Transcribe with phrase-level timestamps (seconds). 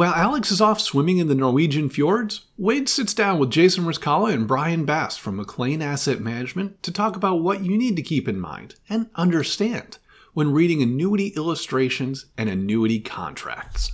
[0.00, 4.32] While Alex is off swimming in the Norwegian fjords, Wade sits down with Jason Rizkallah
[4.32, 8.26] and Brian Bass from McLean Asset Management to talk about what you need to keep
[8.26, 9.98] in mind and understand
[10.32, 13.92] when reading annuity illustrations and annuity contracts.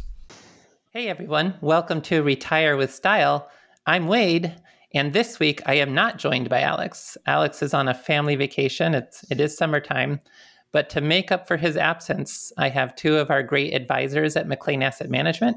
[0.93, 3.51] Hey everyone, welcome to Retire with Style.
[3.85, 4.55] I'm Wade,
[4.95, 7.19] and this week I am not joined by Alex.
[7.27, 8.95] Alex is on a family vacation.
[8.95, 10.21] It's it is summertime.
[10.71, 14.47] But to make up for his absence, I have two of our great advisors at
[14.47, 15.57] McLean Asset Management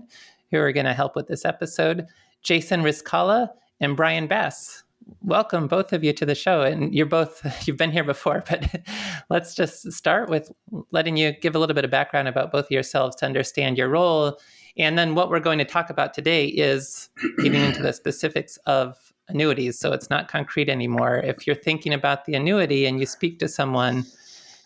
[0.52, 2.08] who are going to help with this episode
[2.42, 4.84] Jason Rizkallah and Brian Bass.
[5.22, 6.62] Welcome, both of you, to the show.
[6.62, 8.82] And you're both, you've been here before, but
[9.30, 10.52] let's just start with
[10.92, 13.90] letting you give a little bit of background about both of yourselves to understand your
[13.90, 14.40] role.
[14.78, 18.96] And then what we're going to talk about today is getting into the specifics of
[19.28, 19.80] annuities.
[19.80, 21.18] So it's not concrete anymore.
[21.18, 24.06] If you're thinking about the annuity and you speak to someone,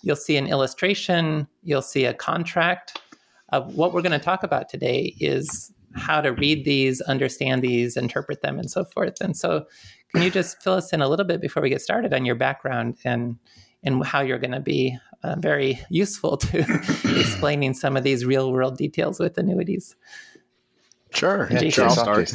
[0.01, 2.99] you'll see an illustration, you'll see a contract.
[3.53, 7.95] Uh, what we're going to talk about today is how to read these, understand these,
[7.95, 9.21] interpret them, and so forth.
[9.21, 9.67] And so,
[10.11, 12.33] can you just fill us in a little bit before we get started on your
[12.33, 13.37] background and
[13.83, 16.61] and how you're going to be uh, very useful to
[17.19, 19.95] explaining some of these real world details with annuities?
[21.11, 21.85] Sure, yeah, sure.
[21.85, 22.33] I'll start.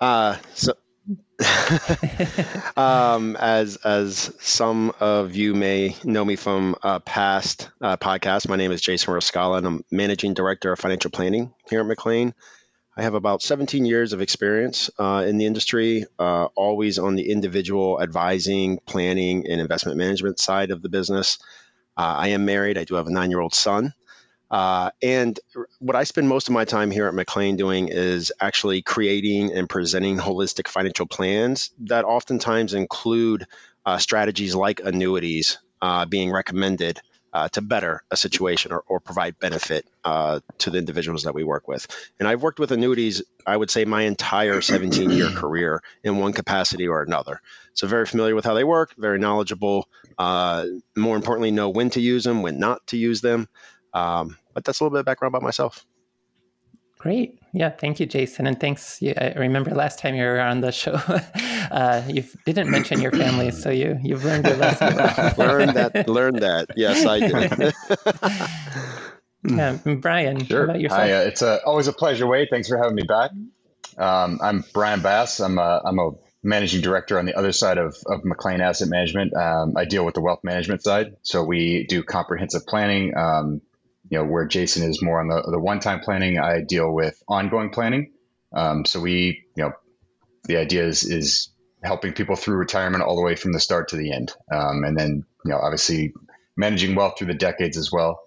[0.00, 0.72] Uh, so,
[2.76, 8.56] um, as as some of you may know me from a past uh, podcast, my
[8.56, 12.34] name is Jason Rizkallah, and I'm managing director of financial planning here at McLean.
[12.96, 17.28] I have about 17 years of experience uh, in the industry, uh, always on the
[17.30, 21.38] individual advising, planning, and investment management side of the business.
[21.96, 22.78] Uh, I am married.
[22.78, 23.92] I do have a nine year old son.
[24.54, 25.40] Uh, and
[25.80, 29.68] what I spend most of my time here at McLean doing is actually creating and
[29.68, 33.48] presenting holistic financial plans that oftentimes include
[33.84, 37.00] uh, strategies like annuities uh, being recommended
[37.32, 41.42] uh, to better a situation or, or provide benefit uh, to the individuals that we
[41.42, 41.88] work with.
[42.20, 46.32] And I've worked with annuities, I would say, my entire 17 year career in one
[46.32, 47.40] capacity or another.
[47.72, 49.88] So, very familiar with how they work, very knowledgeable.
[50.16, 50.66] Uh,
[50.96, 53.48] more importantly, know when to use them, when not to use them.
[53.92, 55.84] Um, but that's a little bit of background about myself.
[56.98, 57.38] Great.
[57.52, 57.68] Yeah.
[57.68, 58.46] Thank you, Jason.
[58.46, 59.02] And thanks.
[59.02, 60.92] I remember last time you were on the show,
[61.70, 63.50] uh, you didn't mention your family.
[63.50, 64.96] So you, you've learned your lesson.
[65.38, 66.08] learned that.
[66.08, 66.70] Learned that.
[66.76, 67.74] Yes, I did.
[69.84, 69.94] yeah.
[69.96, 70.64] Brian, sure.
[70.64, 71.02] about yourself?
[71.02, 72.48] Hi, uh, it's uh, always a pleasure, Wade.
[72.50, 73.32] Thanks for having me back.
[73.98, 75.40] Um, I'm Brian Bass.
[75.40, 79.34] I'm a, I'm a managing director on the other side of, of McLean Asset Management.
[79.34, 81.16] Um, I deal with the wealth management side.
[81.22, 83.60] So we do comprehensive planning, um,
[84.14, 87.70] you know, where Jason is more on the, the one-time planning, I deal with ongoing
[87.70, 88.12] planning.
[88.52, 89.72] Um, so we, you know,
[90.44, 91.48] the idea is, is
[91.82, 94.32] helping people through retirement all the way from the start to the end.
[94.52, 96.14] Um, and then, you know, obviously
[96.56, 98.20] managing wealth through the decades as well.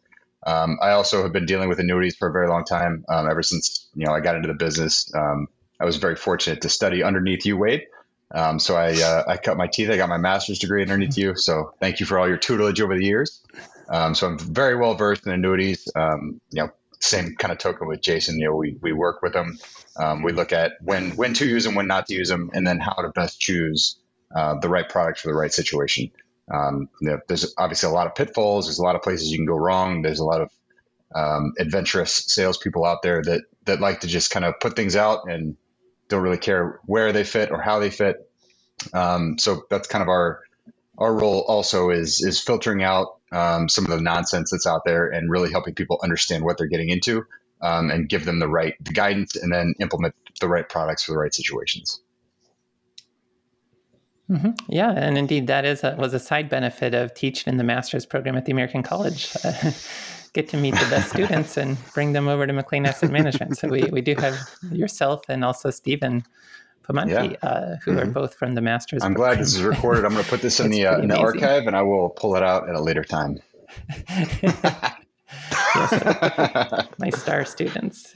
[0.46, 3.42] Um, I also have been dealing with annuities for a very long time, um, ever
[3.42, 5.10] since, you know, I got into the business.
[5.16, 5.48] Um,
[5.80, 7.84] I was very fortunate to study underneath you, Wade.
[8.36, 9.90] Um, so I, uh, I cut my teeth.
[9.90, 11.38] I got my master's degree underneath you.
[11.38, 13.42] So thank you for all your tutelage over the years.
[13.90, 15.88] Um, so I'm very well versed in annuities.
[15.96, 18.40] Um, you know, same kind of token with Jason.
[18.40, 19.58] You know, we, we work with them.
[19.98, 22.66] Um, we look at when when to use them, when not to use them, and
[22.66, 24.00] then how to best choose
[24.36, 26.12] uh, the right product for the right situation.
[26.52, 28.66] Um, you know, there's obviously a lot of pitfalls.
[28.66, 30.02] There's a lot of places you can go wrong.
[30.02, 30.50] There's a lot of
[31.16, 35.30] um, adventurous salespeople out there that that like to just kind of put things out
[35.30, 35.58] and
[36.10, 38.30] don't really care where they fit or how they fit.
[38.94, 40.42] Um, so that's kind of our
[40.98, 45.08] our role also is is filtering out um, some of the nonsense that's out there
[45.08, 47.24] and really helping people understand what they're getting into
[47.62, 51.12] um, and give them the right the guidance and then implement the right products for
[51.12, 52.02] the right situations.
[54.30, 54.52] Mm-hmm.
[54.68, 58.06] Yeah, and indeed, that is a, was a side benefit of teaching in the master's
[58.06, 59.32] program at the American College.
[60.34, 63.58] Get to meet the best students and bring them over to McLean Asset Management.
[63.58, 64.38] So we, we do have
[64.70, 66.26] yourself and also Stephen
[66.88, 67.50] Pamanti, yeah.
[67.50, 68.00] uh, who mm-hmm.
[68.00, 69.04] are both from the master's.
[69.04, 70.06] I'm glad this is recorded.
[70.06, 72.36] I'm going to put this in the uh, in the archive, and I will pull
[72.36, 73.40] it out at a later time.
[74.10, 74.96] yes,
[77.00, 78.14] my star students.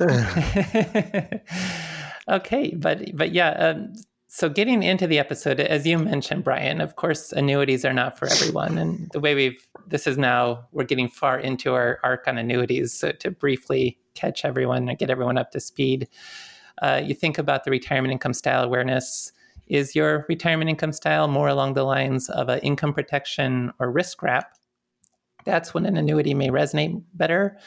[2.30, 3.50] okay, but but yeah.
[3.52, 3.94] Um,
[4.34, 8.30] so getting into the episode as you mentioned brian of course annuities are not for
[8.30, 12.38] everyone and the way we've this is now we're getting far into our arc on
[12.38, 16.08] annuities so to briefly catch everyone and get everyone up to speed
[16.82, 19.32] uh, you think about the retirement income style awareness.
[19.68, 24.22] Is your retirement income style more along the lines of an income protection or risk
[24.22, 24.54] wrap?
[25.46, 27.58] That's when an annuity may resonate better.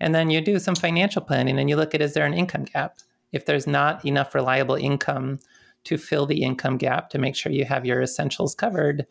[0.00, 2.64] And then you do some financial planning and you look at is there an income
[2.64, 2.98] gap?
[3.32, 5.38] If there's not enough reliable income
[5.84, 9.06] to fill the income gap to make sure you have your essentials covered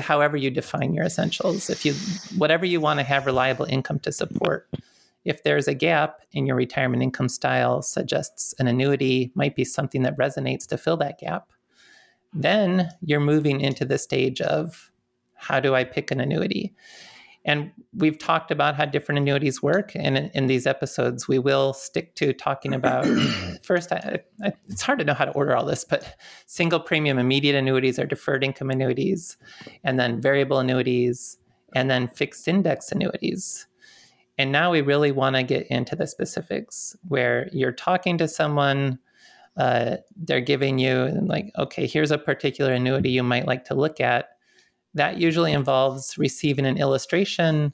[0.00, 1.94] however you define your essentials if you
[2.36, 4.68] whatever you want to have reliable income to support
[5.24, 10.02] if there's a gap in your retirement income style suggests an annuity might be something
[10.02, 11.52] that resonates to fill that gap
[12.32, 14.90] then you're moving into the stage of
[15.34, 16.74] how do i pick an annuity
[17.48, 19.92] and we've talked about how different annuities work.
[19.94, 23.06] And in, in these episodes, we will stick to talking about
[23.62, 27.18] first, I, I, it's hard to know how to order all this, but single premium
[27.18, 29.38] immediate annuities are deferred income annuities,
[29.82, 31.38] and then variable annuities,
[31.74, 33.66] and then fixed index annuities.
[34.38, 38.98] And now we really want to get into the specifics where you're talking to someone.
[39.56, 44.00] Uh, they're giving you like, okay, here's a particular annuity you might like to look
[44.00, 44.30] at.
[44.94, 47.72] That usually involves receiving an illustration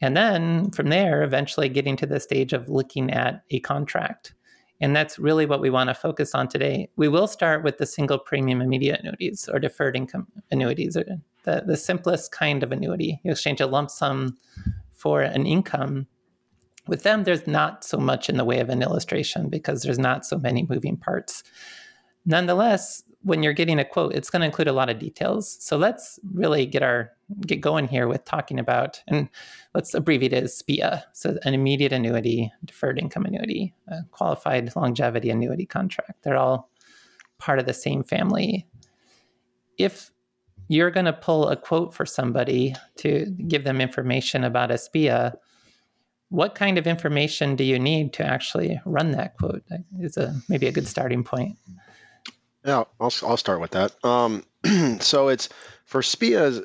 [0.00, 4.34] and then from there eventually getting to the stage of looking at a contract.
[4.80, 6.90] And that's really what we want to focus on today.
[6.96, 11.04] We will start with the single premium immediate annuities or deferred income annuities or
[11.44, 13.18] the, the simplest kind of annuity.
[13.24, 14.36] You exchange a lump sum
[15.06, 16.06] for an income
[16.88, 20.26] with them there's not so much in the way of an illustration because there's not
[20.26, 21.42] so many moving parts
[22.24, 25.56] nonetheless when you're getting a quote, it's going to include a lot of details.
[25.60, 27.10] So let's really get our
[27.44, 29.28] get going here with talking about and
[29.74, 31.02] let's abbreviate it as SPIA.
[31.12, 36.22] So an immediate annuity, deferred income annuity, a qualified longevity annuity contract.
[36.22, 36.70] They're all
[37.38, 38.68] part of the same family.
[39.76, 40.12] If
[40.68, 45.34] you're going to pull a quote for somebody to give them information about a SPIA,
[46.28, 49.62] what kind of information do you need to actually run that quote?
[50.00, 51.56] Is a maybe a good starting point.
[52.64, 53.92] Yeah, I'll, I'll start with that.
[54.04, 54.44] Um,
[55.00, 55.48] so it's
[55.84, 56.64] for SPIAs,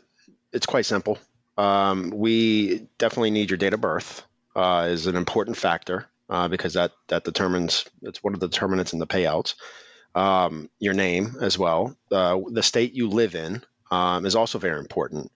[0.52, 1.20] it's quite simple.
[1.58, 4.24] Um, we definitely need your date of birth
[4.56, 8.94] uh, is an important factor uh, because that that determines it's one of the determinants
[8.94, 9.54] in the payouts.
[10.16, 14.80] Um, your name as well, uh, the state you live in um, is also very
[14.80, 15.32] important.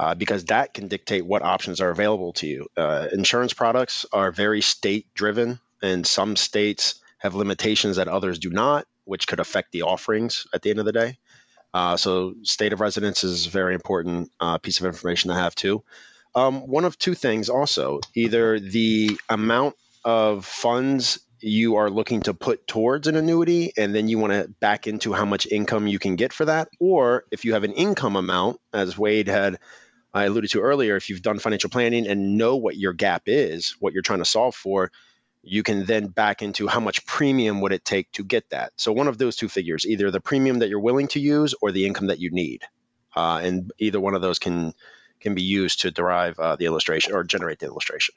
[0.00, 2.64] Uh, because that can dictate what options are available to you.
[2.76, 8.48] Uh, insurance products are very state driven, and some states have limitations that others do
[8.48, 11.18] not which could affect the offerings at the end of the day.
[11.74, 15.54] Uh, so, state of residence is a very important uh, piece of information to have
[15.54, 15.82] too.
[16.34, 19.74] Um, one of two things also either the amount
[20.04, 24.48] of funds you are looking to put towards an annuity, and then you want to
[24.60, 27.72] back into how much income you can get for that, or if you have an
[27.72, 29.58] income amount, as Wade had
[30.14, 33.76] I alluded to earlier, if you've done financial planning and know what your gap is,
[33.80, 34.90] what you're trying to solve for,
[35.42, 38.72] you can then back into how much premium would it take to get that.
[38.76, 41.70] So one of those two figures, either the premium that you're willing to use or
[41.70, 42.62] the income that you need,
[43.16, 44.72] uh, and either one of those can
[45.20, 48.14] can be used to derive uh, the illustration or generate the illustration.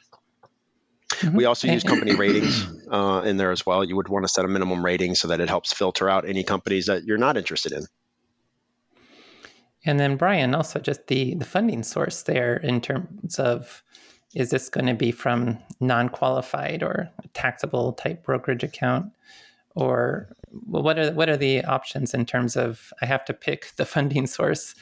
[1.21, 1.37] Mm-hmm.
[1.37, 3.83] We also use company ratings uh, in there as well.
[3.83, 6.43] You would want to set a minimum rating so that it helps filter out any
[6.43, 7.85] companies that you're not interested in.
[9.85, 13.83] And then Brian, also just the the funding source there in terms of
[14.33, 19.11] is this going to be from non-qualified or taxable type brokerage account
[19.75, 20.35] or
[20.67, 23.85] well, what are what are the options in terms of I have to pick the
[23.85, 24.75] funding source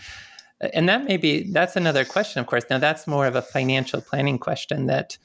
[0.73, 4.01] and that may be that's another question of course now that's more of a financial
[4.01, 5.17] planning question that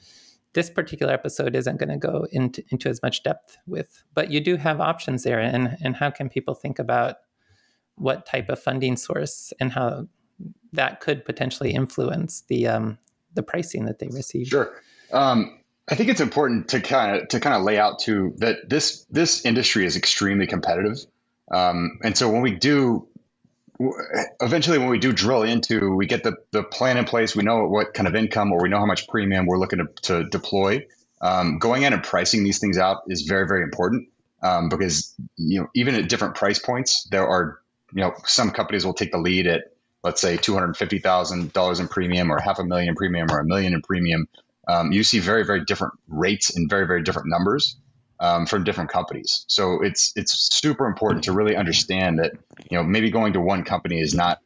[0.55, 4.39] this particular episode isn't going to go into, into as much depth with but you
[4.39, 7.17] do have options there and and how can people think about
[7.95, 10.07] what type of funding source and how
[10.73, 12.97] that could potentially influence the um,
[13.33, 14.47] the pricing that they receive.
[14.47, 14.81] Sure.
[15.11, 15.59] Um,
[15.89, 19.05] I think it's important to kind of to kind of lay out too that this
[19.09, 20.97] this industry is extremely competitive,
[21.51, 23.07] um, and so when we do
[24.39, 27.67] eventually when we do drill into we get the, the plan in place we know
[27.67, 30.85] what kind of income or we know how much premium we're looking to, to deploy.
[31.21, 34.09] Um, going in and pricing these things out is very very important
[34.41, 37.59] um, because you know even at different price points there are
[37.93, 39.63] you know some companies will take the lead at
[40.05, 44.27] let's say $250,000 in premium or half a million premium or a million in premium,
[44.67, 47.77] um, you see very, very different rates and very, very different numbers
[48.19, 49.45] um, from different companies.
[49.47, 52.33] So it's it's super important to really understand that
[52.69, 54.39] you know maybe going to one company is not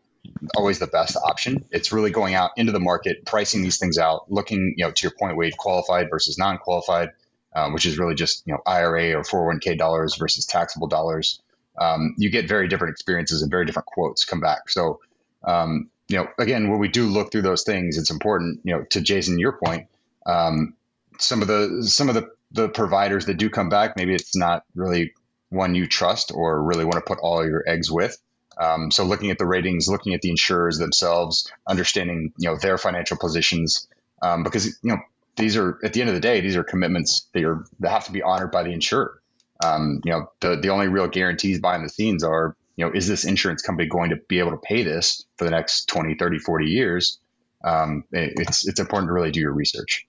[0.55, 1.65] always the best option.
[1.71, 5.03] It's really going out into the market, pricing these things out, looking you know to
[5.03, 7.11] your point, Wade, qualified versus non-qualified,
[7.55, 11.41] um, which is really just you know IRA or 401k dollars versus taxable dollars.
[11.79, 14.69] um, you get very different experiences and very different quotes come back.
[14.69, 14.99] So,
[15.43, 18.83] um, you know, again, when we do look through those things, it's important, you know,
[18.91, 19.87] to Jason, your point,
[20.25, 20.75] um,
[21.19, 24.63] some of the some of the the providers that do come back, maybe it's not
[24.75, 25.13] really
[25.49, 28.17] one you trust or really want to put all your eggs with.
[28.59, 32.77] Um, so looking at the ratings, looking at the insurers themselves, understanding you know their
[32.77, 33.87] financial positions,
[34.21, 34.97] um, because you know
[35.37, 38.05] these are at the end of the day these are commitments that are that have
[38.05, 39.21] to be honored by the insurer.
[39.63, 43.07] Um, you know the the only real guarantees behind the scenes are you know is
[43.07, 46.39] this insurance company going to be able to pay this for the next 20, 30,
[46.39, 47.19] 40 years?
[47.63, 50.05] Um, it, it's it's important to really do your research.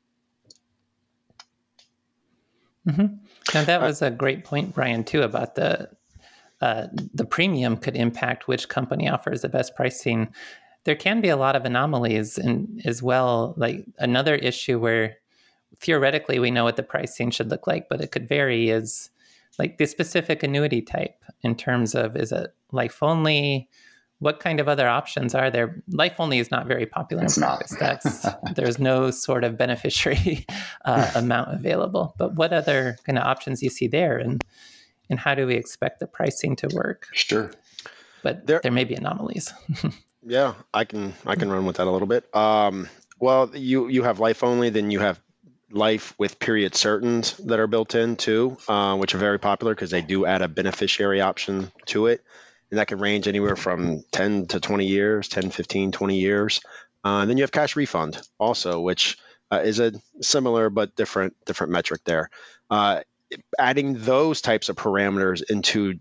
[2.89, 3.15] Mm-hmm.
[3.55, 5.91] And that was a great point, Brian, too, about the
[6.61, 10.29] uh, the premium could impact which company offers the best pricing.
[10.85, 15.17] There can be a lot of anomalies, and as well, like another issue where
[15.79, 19.11] theoretically we know what the pricing should look like, but it could vary is
[19.59, 23.69] like the specific annuity type in terms of is it life only
[24.21, 25.83] what kind of other options are there?
[25.89, 27.77] Life only is not very popular it's in practice.
[27.79, 30.47] That's there's no sort of beneficiary
[30.85, 32.15] uh, amount available.
[32.17, 34.45] But what other kind of options do you see there, and
[35.09, 37.09] and how do we expect the pricing to work?
[37.13, 37.51] Sure,
[38.23, 39.53] but there, there may be anomalies.
[40.23, 42.33] yeah, I can I can run with that a little bit.
[42.37, 45.21] Um, well, you you have life only, then you have
[45.73, 49.91] life with period certains that are built in too, uh, which are very popular because
[49.91, 52.23] they do add a beneficiary option to it
[52.71, 56.61] and that can range anywhere from 10 to 20 years 10 15 20 years.
[57.05, 59.17] Uh, and then you have cash refund also which
[59.53, 62.31] uh, is a similar but different different metric there.
[62.71, 63.01] Uh,
[63.59, 65.95] adding those types of parameters into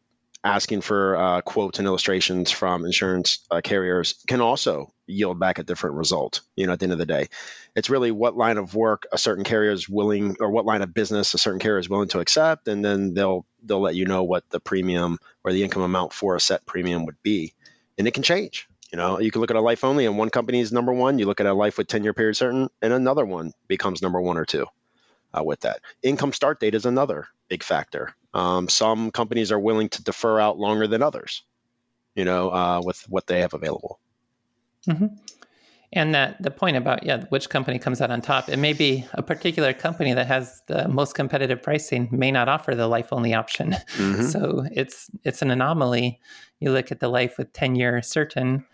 [0.43, 5.63] asking for uh, quotes and illustrations from insurance uh, carriers can also yield back a
[5.63, 6.41] different result.
[6.55, 7.27] You know, at the end of the day,
[7.75, 10.93] it's really what line of work a certain carrier is willing, or what line of
[10.93, 14.23] business a certain carrier is willing to accept, and then they'll they'll let you know
[14.23, 17.53] what the premium or the income amount for a set premium would be,
[17.97, 18.67] and it can change.
[18.91, 21.19] You know, you can look at a life only, and one company is number one.
[21.19, 24.19] You look at a life with ten year period certain, and another one becomes number
[24.21, 24.65] one or two.
[25.31, 28.15] Uh, with that, income start date is another big factor.
[28.33, 31.43] Um, some companies are willing to defer out longer than others.
[32.15, 33.99] You know, uh, with what they have available.
[34.88, 35.07] Mm-hmm.
[35.91, 39.05] And that the point about yeah, which company comes out on top, it may be
[39.13, 43.33] a particular company that has the most competitive pricing may not offer the life only
[43.33, 43.71] option.
[43.98, 44.25] Mm-hmm.
[44.27, 46.19] So it's it's an anomaly.
[46.59, 48.65] You look at the life with 10 year certain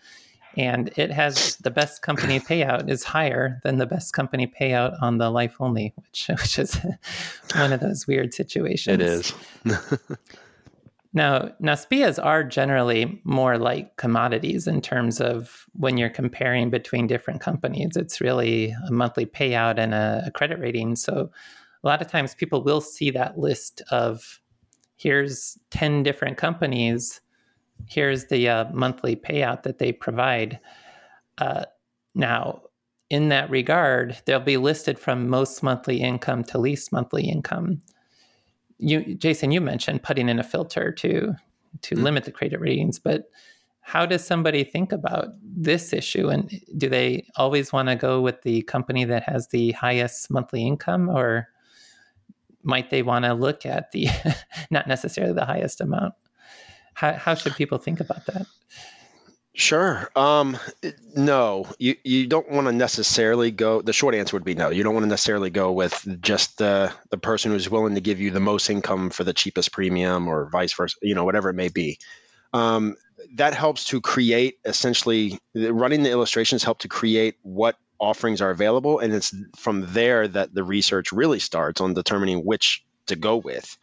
[0.56, 5.18] and it has the best company payout is higher than the best company payout on
[5.18, 6.78] the life only, which which is
[7.54, 8.94] one of those weird situations.
[8.94, 9.34] It is.
[11.16, 17.06] Now, now SPIAs are generally more like commodities in terms of when you're comparing between
[17.06, 17.96] different companies.
[17.96, 20.94] It's really a monthly payout and a, a credit rating.
[20.94, 21.30] So
[21.82, 24.42] a lot of times people will see that list of
[24.98, 27.22] here's 10 different companies,
[27.88, 30.60] here's the uh, monthly payout that they provide.
[31.38, 31.64] Uh,
[32.14, 32.60] now,
[33.08, 37.80] in that regard, they'll be listed from most monthly income to least monthly income
[38.78, 41.34] you Jason, you mentioned putting in a filter to
[41.82, 42.04] to mm-hmm.
[42.04, 43.30] limit the credit ratings, but
[43.80, 46.28] how does somebody think about this issue?
[46.28, 50.66] And do they always want to go with the company that has the highest monthly
[50.66, 51.48] income or
[52.64, 54.08] might they want to look at the
[54.70, 56.14] not necessarily the highest amount?
[56.94, 58.46] How, how should people think about that
[59.58, 60.10] Sure.
[60.16, 60.58] Um,
[61.14, 63.80] no, you, you don't want to necessarily go.
[63.80, 64.68] The short answer would be no.
[64.68, 68.20] You don't want to necessarily go with just the the person who's willing to give
[68.20, 70.96] you the most income for the cheapest premium, or vice versa.
[71.00, 71.98] You know, whatever it may be.
[72.52, 72.96] Um,
[73.36, 78.98] that helps to create essentially running the illustrations help to create what offerings are available,
[78.98, 83.78] and it's from there that the research really starts on determining which to go with.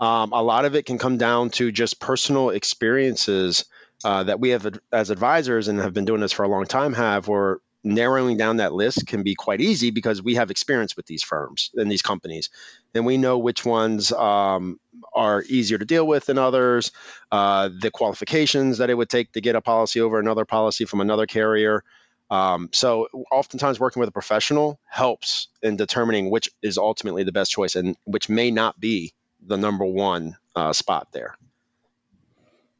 [0.00, 3.64] Um, a lot of it can come down to just personal experiences
[4.04, 6.92] uh, that we have as advisors and have been doing this for a long time
[6.92, 11.06] have or narrowing down that list can be quite easy because we have experience with
[11.06, 12.48] these firms and these companies.
[12.94, 14.80] And we know which ones um,
[15.12, 16.90] are easier to deal with than others
[17.30, 21.00] uh, the qualifications that it would take to get a policy over another policy from
[21.00, 21.84] another carrier.
[22.30, 27.52] Um, so oftentimes working with a professional helps in determining which is ultimately the best
[27.52, 29.12] choice and which may not be
[29.46, 31.36] the number one uh, spot there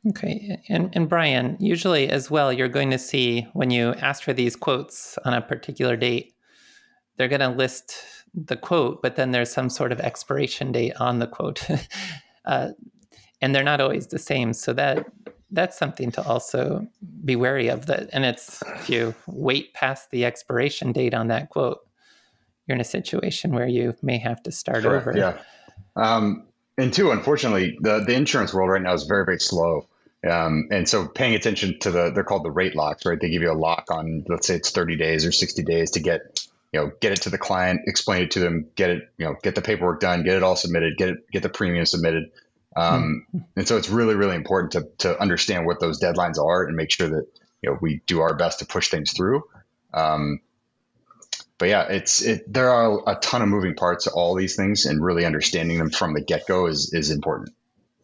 [0.08, 0.61] Okay.
[0.68, 4.54] And, and Brian, usually as well, you're going to see when you ask for these
[4.54, 6.34] quotes on a particular date,
[7.16, 7.96] they're going to list
[8.34, 11.66] the quote, but then there's some sort of expiration date on the quote.
[12.44, 12.70] uh,
[13.40, 14.52] and they're not always the same.
[14.52, 15.06] So that
[15.50, 16.87] that's something to also
[17.25, 18.11] be wary of that.
[18.12, 21.78] And it's if you wait past the expiration date on that quote,
[22.66, 25.16] you're in a situation where you may have to start Correct, over.
[25.16, 25.38] Yeah.
[25.96, 29.87] Um, and two, unfortunately, the the insurance world right now is very very slow.
[30.28, 33.20] Um, and so paying attention to the they're called the rate locks, right?
[33.20, 36.00] They give you a lock on let's say it's 30 days or 60 days to
[36.00, 39.26] get you know get it to the client, explain it to them, get it you
[39.26, 42.30] know get the paperwork done, get it all submitted, get it get the premium submitted.
[42.76, 43.44] Um, mm-hmm.
[43.56, 46.90] And so it's really really important to to understand what those deadlines are and make
[46.90, 47.26] sure that
[47.62, 49.44] you know we do our best to push things through.
[49.92, 50.40] Um,
[51.58, 52.52] but yeah, it's it.
[52.52, 55.90] There are a ton of moving parts to all these things, and really understanding them
[55.90, 57.50] from the get go is is important.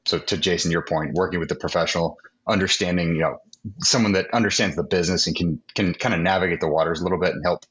[0.06, 3.38] So to Jason, your point, working with the professional, understanding you know
[3.80, 7.18] someone that understands the business and can can kind of navigate the waters a little
[7.18, 7.64] bit and help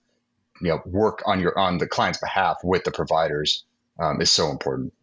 [0.62, 3.65] you know work on your on the client's behalf with the providers
[4.00, 4.93] um, is so important.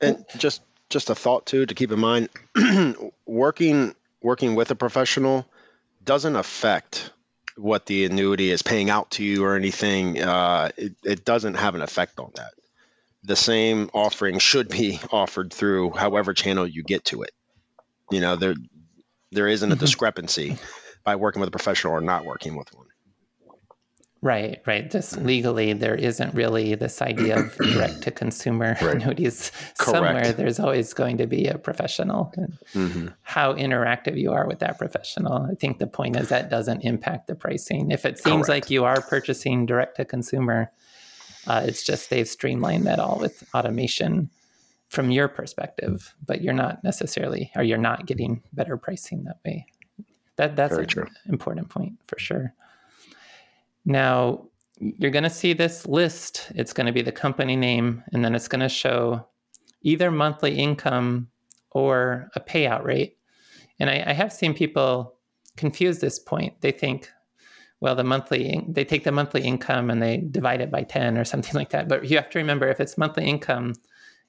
[0.00, 2.28] And just just a thought too to keep in mind,
[3.26, 5.46] working working with a professional
[6.04, 7.10] doesn't affect
[7.56, 10.20] what the annuity is paying out to you or anything.
[10.20, 12.52] Uh, it, it doesn't have an effect on that.
[13.24, 17.30] The same offering should be offered through however channel you get to it.
[18.10, 18.54] You know, there
[19.32, 19.80] there isn't a mm-hmm.
[19.80, 20.58] discrepancy
[21.04, 22.86] by working with a professional or not working with one.
[24.24, 24.90] Right, right.
[24.90, 28.94] Just legally, there isn't really this idea of direct to consumer right.
[28.94, 29.52] annuities.
[29.74, 32.32] Somewhere there's always going to be a professional.
[32.72, 33.08] Mm-hmm.
[33.20, 35.46] How interactive you are with that professional.
[35.50, 37.90] I think the point is that doesn't impact the pricing.
[37.90, 38.48] If it seems Correct.
[38.48, 40.72] like you are purchasing direct to consumer,
[41.46, 44.30] uh, it's just they've streamlined that all with automation
[44.88, 49.66] from your perspective, but you're not necessarily, or you're not getting better pricing that way.
[50.36, 51.06] That that's Very an true.
[51.28, 52.54] important point for sure.
[53.84, 54.46] Now,
[54.78, 56.50] you're going to see this list.
[56.54, 59.26] It's going to be the company name, and then it's going to show
[59.82, 61.28] either monthly income
[61.70, 63.18] or a payout rate.
[63.78, 65.14] And I, I, have seen people
[65.56, 66.60] confuse this point.
[66.60, 67.10] They think,
[67.84, 71.24] well, the monthly, they take the monthly income and they divide it by 10 or
[71.26, 71.86] something like that.
[71.86, 73.74] But you have to remember if it's monthly income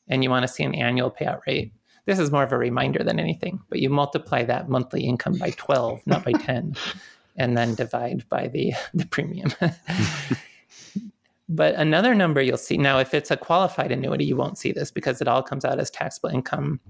[0.09, 1.71] and you want to see an annual payout rate,
[2.03, 5.51] this is more of a reminder than anything, but you multiply that monthly income by
[5.51, 6.75] 12, not by 10
[7.37, 9.49] and then divide by the, the premium.
[11.47, 14.91] but another number you'll see now, if it's a qualified annuity, you won't see this
[14.91, 16.81] because it all comes out as taxable income.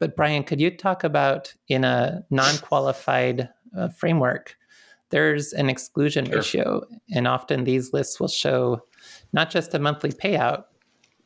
[0.00, 4.56] But Brian, could you talk about in a non qualified uh, framework?
[5.10, 6.36] There's an exclusion sure.
[6.36, 6.82] ratio,
[7.14, 8.82] and often these lists will show
[9.32, 10.64] not just a monthly payout,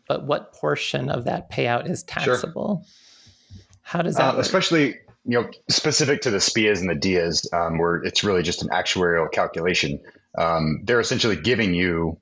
[0.08, 2.84] but what portion of that payout is taxable.
[2.84, 3.62] Sure.
[3.82, 4.34] How does that?
[4.34, 4.96] Uh, especially
[5.28, 8.68] you know, specific to the SPIAs and the DIAs, um, where it's really just an
[8.68, 10.00] actuarial calculation,
[10.38, 12.18] um, they're essentially giving you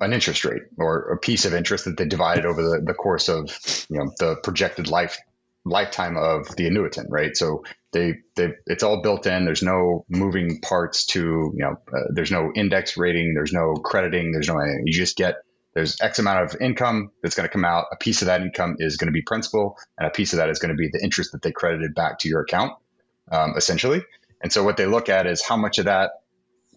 [0.00, 3.28] an interest rate or a piece of interest that they divided over the, the course
[3.28, 5.18] of, you know, the projected life
[5.64, 7.36] lifetime of the annuitant, right?
[7.36, 7.62] So
[7.92, 9.44] they, they it's all built in.
[9.44, 14.32] There's no moving parts to, you know, uh, there's no index rating, there's no crediting,
[14.32, 14.84] there's no anything.
[14.86, 15.36] You just get
[15.74, 17.86] there's X amount of income that's going to come out.
[17.92, 20.50] A piece of that income is going to be principal, and a piece of that
[20.50, 22.72] is going to be the interest that they credited back to your account,
[23.30, 24.02] um, essentially.
[24.42, 26.10] And so what they look at is how much of that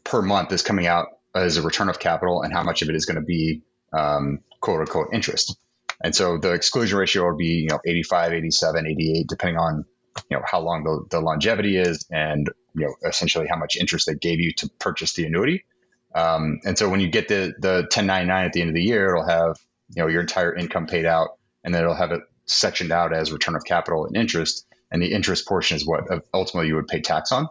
[0.04, 2.96] per month is coming out as a return of capital, and how much of it
[2.96, 5.58] is going to be um, quote unquote interest.
[6.02, 9.86] And so the exclusion ratio would be you know 85, 87, 88, depending on
[10.30, 14.08] you know how long the, the longevity is, and you know essentially how much interest
[14.08, 15.66] they gave you to purchase the annuity.
[16.14, 19.10] Um, and so when you get the the 1099 at the end of the year,
[19.10, 19.58] it'll have
[19.96, 23.32] you know your entire income paid out, and then it'll have it sectioned out as
[23.32, 24.66] return of capital and interest.
[24.92, 27.50] And the interest portion is what ultimately you would pay tax on.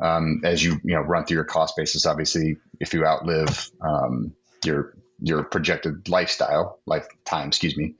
[0.00, 4.32] Um, as you you know run through your cost basis, obviously, if you outlive um,
[4.64, 7.94] your your projected lifestyle lifetime, excuse me,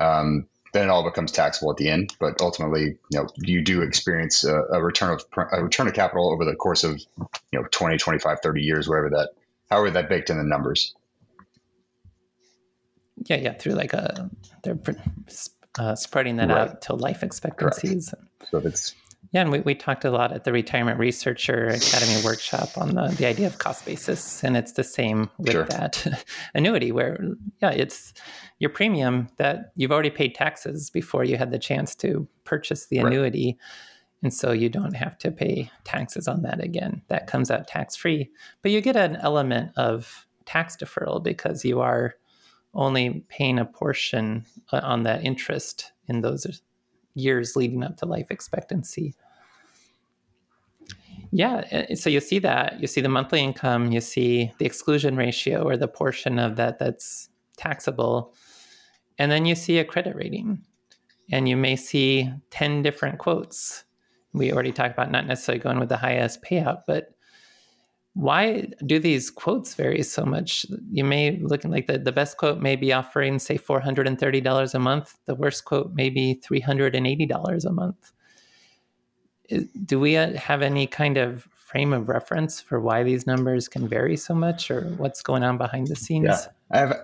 [0.00, 0.46] um,
[0.78, 2.14] then it all becomes taxable at the end.
[2.20, 6.30] But ultimately, you know, you do experience a, a, return of a return of capital
[6.32, 7.00] over the course of,
[7.52, 9.30] you know, 20, 25, 30 years, wherever that
[9.70, 10.94] how are that baked in the numbers?
[13.26, 14.30] Yeah, yeah, through like a
[14.62, 14.78] they're
[15.78, 16.58] uh, spreading that right.
[16.58, 18.10] out to life expectancies.
[18.10, 18.50] Correct.
[18.50, 18.94] So it's
[19.32, 23.08] yeah, and we, we talked a lot at the Retirement Researcher Academy workshop on the,
[23.08, 24.42] the idea of cost basis.
[24.42, 25.64] And it's the same with sure.
[25.66, 27.20] that annuity, where,
[27.60, 28.14] yeah, it's
[28.58, 32.98] your premium that you've already paid taxes before you had the chance to purchase the
[32.98, 33.58] annuity.
[33.58, 33.66] Right.
[34.22, 37.02] And so you don't have to pay taxes on that again.
[37.08, 38.30] That comes out tax free.
[38.62, 42.14] But you get an element of tax deferral because you are
[42.74, 46.62] only paying a portion uh, on that interest in those
[47.18, 49.14] years leading up to life expectancy.
[51.30, 52.80] Yeah, eh, so you see that.
[52.80, 56.78] You see the monthly income, you see the exclusion ratio or the portion of that
[56.78, 58.34] that's taxable.
[59.18, 60.62] And then you see a credit rating.
[61.30, 63.84] And you may see 10 different quotes
[64.32, 67.14] we already talked about not necessarily going with the highest payout, but
[68.14, 70.66] why do these quotes vary so much?
[70.90, 75.14] You may looking like the, the best quote may be offering, say, $430 a month.
[75.26, 78.12] The worst quote may be $380 a month.
[79.84, 83.86] Do we uh, have any kind of frame of reference for why these numbers can
[83.88, 86.26] vary so much or what's going on behind the scenes?
[86.26, 86.96] Yeah, I have.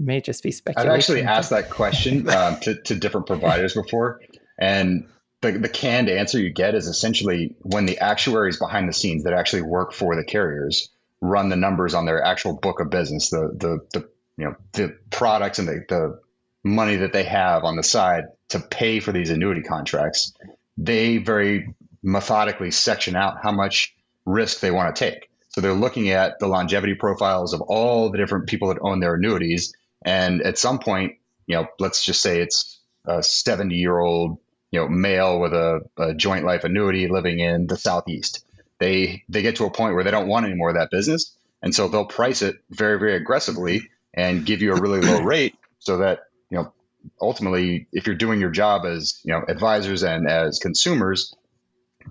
[0.00, 0.90] May just be speculation.
[0.90, 4.20] I've actually asked that question um, to, to different providers before,
[4.56, 5.08] and
[5.40, 9.32] the, the canned answer you get is essentially when the actuaries behind the scenes that
[9.32, 13.50] actually work for the carriers run the numbers on their actual book of business, the
[13.54, 16.20] the, the you know the products and the, the
[16.64, 20.34] money that they have on the side to pay for these annuity contracts,
[20.76, 25.30] they very methodically section out how much risk they want to take.
[25.50, 29.14] So they're looking at the longevity profiles of all the different people that own their
[29.14, 29.74] annuities.
[30.02, 31.14] And at some point,
[31.46, 34.38] you know, let's just say it's a 70 year old,
[34.70, 38.44] you know, male with a, a joint life annuity living in the Southeast.
[38.78, 41.36] They, they get to a point where they don't want any more of that business.
[41.62, 43.82] And so they'll price it very, very aggressively
[44.14, 46.72] and give you a really low rate so that, you know,
[47.20, 51.34] ultimately, if you're doing your job as, you know, advisors and as consumers,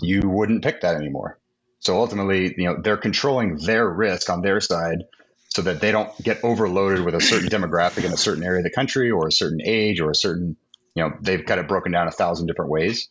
[0.02, 1.40] you wouldn't pick that anymore.
[1.80, 5.04] So ultimately, you know, they're controlling their risk on their side
[5.50, 8.64] so that they don't get overloaded with a certain demographic in a certain area of
[8.64, 10.58] the country or a certain age or a certain,
[10.98, 13.08] you know, they've got it broken down a thousand different ways.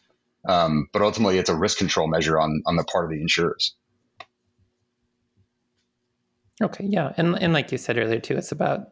[0.48, 3.74] Um, but ultimately, it's a risk control measure on on the part of the insurers.
[6.60, 8.88] Okay, yeah, and and like you said earlier too, it's about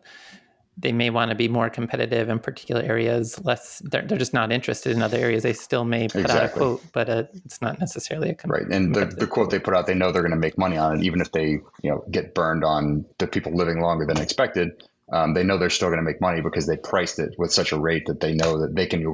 [0.76, 4.50] they may want to be more competitive in particular areas less they're, they're just not
[4.50, 6.42] interested in other areas they still may put exactly.
[6.42, 9.50] out a quote but uh, it's not necessarily a com- right and the, the quote
[9.50, 11.60] they put out they know they're going to make money on it even if they
[11.82, 14.72] you know get burned on the people living longer than expected
[15.12, 17.72] um, they know they're still going to make money because they priced it with such
[17.72, 19.04] a rate that they know that they can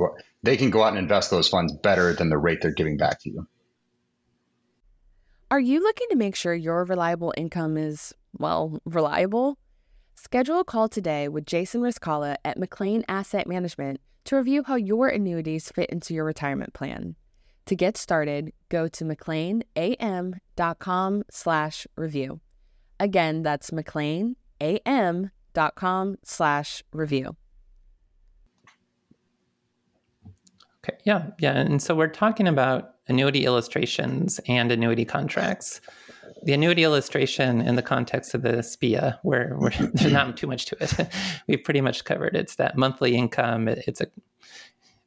[0.43, 3.21] they can go out and invest those funds better than the rate they're giving back
[3.21, 3.47] to you
[5.51, 9.59] are you looking to make sure your reliable income is well reliable
[10.23, 15.09] Schedule a call today with Jason Rizkallah at McLean Asset Management to review how your
[15.09, 17.17] annuities fit into your retirement plan.
[17.65, 22.41] To get started, go to mcleanam.com slash review.
[23.01, 25.31] Again, that's mcleanam.com
[26.25, 27.37] slash review.
[30.83, 31.59] Okay, yeah, yeah.
[31.59, 35.81] And so we're talking about annuity illustrations and annuity contracts
[36.43, 40.67] the annuity illustration in the context of the SPIA, where, where there's not too much
[40.67, 41.09] to it,
[41.47, 42.35] we've pretty much covered.
[42.35, 43.69] It's that monthly income.
[43.69, 44.07] It, it's a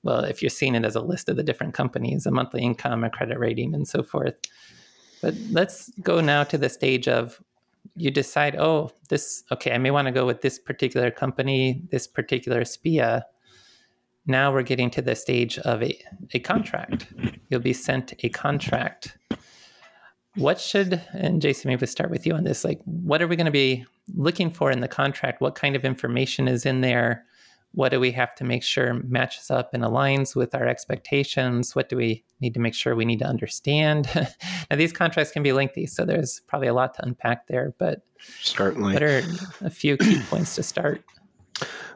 [0.04, 3.06] well, if you're seeing it as a list of the different companies, a monthly income,
[3.06, 4.36] a credit rating, and so forth.
[5.22, 7.42] But let's go now to the stage of
[7.96, 12.08] you decide, oh, this okay, I may want to go with this particular company, this
[12.08, 13.24] particular SPIA.
[14.26, 16.00] Now we're getting to the stage of a,
[16.34, 17.08] a contract.
[17.50, 19.18] You'll be sent a contract
[20.36, 23.46] what should and jason maybe start with you on this like what are we going
[23.46, 27.26] to be looking for in the contract what kind of information is in there
[27.74, 31.76] what do we have to make sure matches up and aligns with our expectations?
[31.76, 34.08] What do we need to make sure we need to understand?
[34.72, 38.02] Now these contracts can be lengthy so there's probably a lot to unpack there but
[38.42, 38.94] certainly.
[38.94, 39.22] what are
[39.62, 41.04] a few key points to start?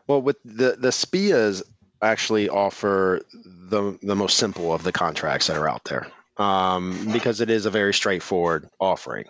[0.07, 1.63] Well with the the spias
[2.01, 7.41] actually offer the the most simple of the contracts that are out there um, because
[7.41, 9.25] it is a very straightforward offering.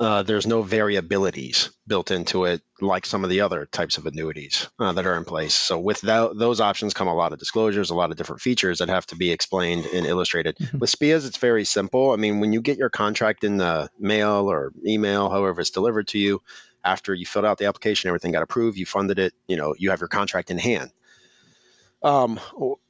[0.00, 4.68] Uh, there's no variabilities built into it like some of the other types of annuities
[4.80, 5.54] uh, that are in place.
[5.54, 8.78] So with that, those options come a lot of disclosures, a lot of different features
[8.78, 10.56] that have to be explained and illustrated.
[10.56, 10.80] Mm-hmm.
[10.80, 12.10] With SPIAs, it's very simple.
[12.10, 16.08] I mean, when you get your contract in the mail or email, however it's delivered
[16.08, 16.42] to you,
[16.84, 19.90] after you filled out the application, everything got approved, you funded it, you know, you
[19.90, 20.90] have your contract in hand.
[22.02, 22.38] Um,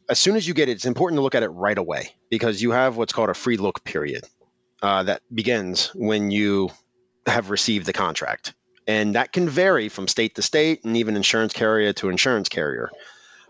[0.09, 2.63] as soon as you get it, it's important to look at it right away because
[2.63, 4.25] you have what's called a free look period
[4.83, 6.71] uh, that begins when you
[7.27, 8.55] have received the contract.
[8.87, 12.91] And that can vary from state to state and even insurance carrier to insurance carrier.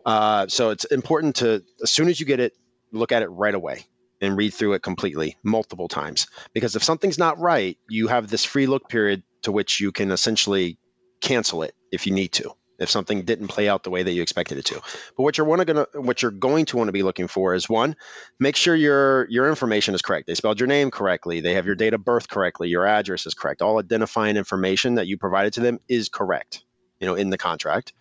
[0.06, 2.52] Uh, so it's important to, as soon as you get it,
[2.92, 3.84] look at it right away
[4.20, 6.26] and read through it completely multiple times.
[6.52, 10.10] Because if something's not right, you have this free look period to which you can
[10.10, 10.78] essentially
[11.20, 14.22] cancel it if you need to if something didn't play out the way that you
[14.22, 14.80] expected it to.
[15.16, 17.68] But what you're want to what you're going to want to be looking for is
[17.68, 17.96] one,
[18.38, 20.26] make sure your your information is correct.
[20.26, 21.40] They spelled your name correctly.
[21.40, 22.68] They have your date of birth correctly.
[22.68, 23.62] Your address is correct.
[23.62, 26.64] All identifying information that you provided to them is correct.
[27.00, 27.92] You know, in the contract,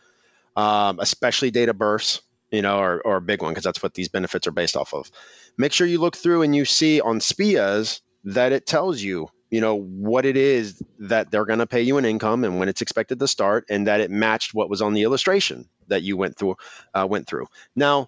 [0.55, 2.21] um, especially date of births.
[2.51, 4.93] You know, or, or a big one because that's what these benefits are based off
[4.93, 5.09] of.
[5.57, 9.61] Make sure you look through and you see on SPIAs that it tells you you
[9.61, 12.81] know what it is that they're going to pay you an income and when it's
[12.81, 16.35] expected to start and that it matched what was on the illustration that you went
[16.35, 16.55] through
[16.95, 18.07] uh, went through now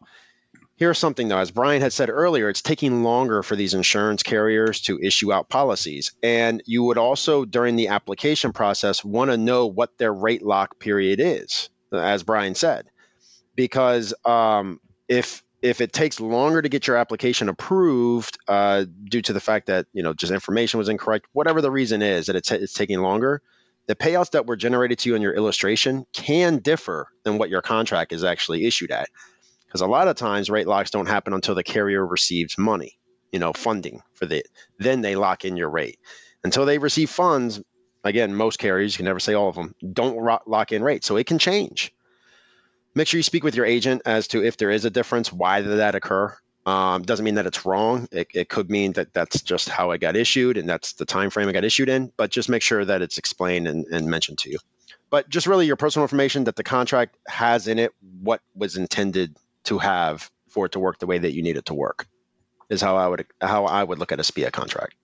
[0.77, 4.81] Here's something though, as Brian had said earlier, it's taking longer for these insurance carriers
[4.81, 6.12] to issue out policies.
[6.21, 10.77] And you would also, during the application process, want to know what their rate lock
[10.79, 12.89] period is, as Brian said.
[13.55, 19.34] Because um, if if it takes longer to get your application approved uh, due to
[19.34, 22.51] the fact that you know just information was incorrect, whatever the reason is that it's,
[22.51, 23.41] it's taking longer,
[23.88, 27.63] the payouts that were generated to you in your illustration can differ than what your
[27.63, 29.10] contract is actually issued at.
[29.65, 32.99] Because a lot of times rate locks don't happen until the carrier receives money,
[33.32, 34.43] you know, funding for the
[34.78, 35.97] then they lock in your rate.
[36.43, 37.60] Until they receive funds,
[38.04, 41.08] again, most carriers, you can never say all of them, don't lock in rates.
[41.08, 41.91] So it can change
[42.95, 45.62] make sure you speak with your agent as to if there is a difference, why
[45.62, 46.36] did that occur.
[46.65, 48.08] Um, doesn't mean that it's wrong.
[48.12, 51.29] It, it could mean that that's just how it got issued and that's the time
[51.29, 52.12] frame it got issued in.
[52.17, 54.58] But just make sure that it's explained and, and mentioned to you.
[55.12, 59.38] But just really your personal information that the contract has in it what was intended
[59.65, 62.08] to have for it to work the way that you need it to work
[62.69, 64.95] is how I would how I would look at a SPIA contract.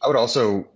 [0.00, 0.66] I would also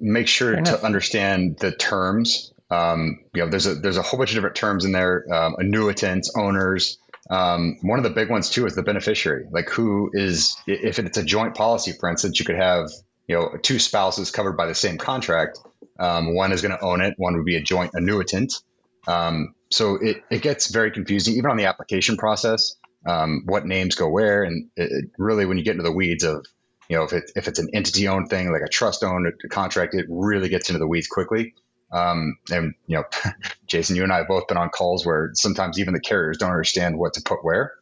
[0.00, 4.30] make sure to understand the terms um, you know, there's a there's a whole bunch
[4.30, 5.26] of different terms in there.
[5.32, 6.98] Um, annuitants, owners.
[7.28, 9.46] Um, one of the big ones too is the beneficiary.
[9.50, 12.90] Like who is if it's a joint policy, for instance, you could have
[13.28, 15.58] you know two spouses covered by the same contract.
[15.98, 17.14] Um, one is going to own it.
[17.18, 18.62] One would be a joint annuitant.
[19.06, 22.76] Um, so it, it gets very confusing even on the application process.
[23.06, 26.24] Um, what names go where, and it, it really when you get into the weeds
[26.24, 26.46] of
[26.88, 29.94] you know if it if it's an entity owned thing like a trust owned contract,
[29.94, 31.54] it really gets into the weeds quickly.
[31.92, 33.04] Um, and you know,
[33.66, 36.50] Jason, you and I have both been on calls where sometimes even the carriers don't
[36.50, 37.74] understand what to put where.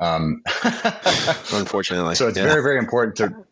[0.00, 0.42] Um,
[1.52, 2.44] Unfortunately, so it's yeah.
[2.44, 3.44] very, very important to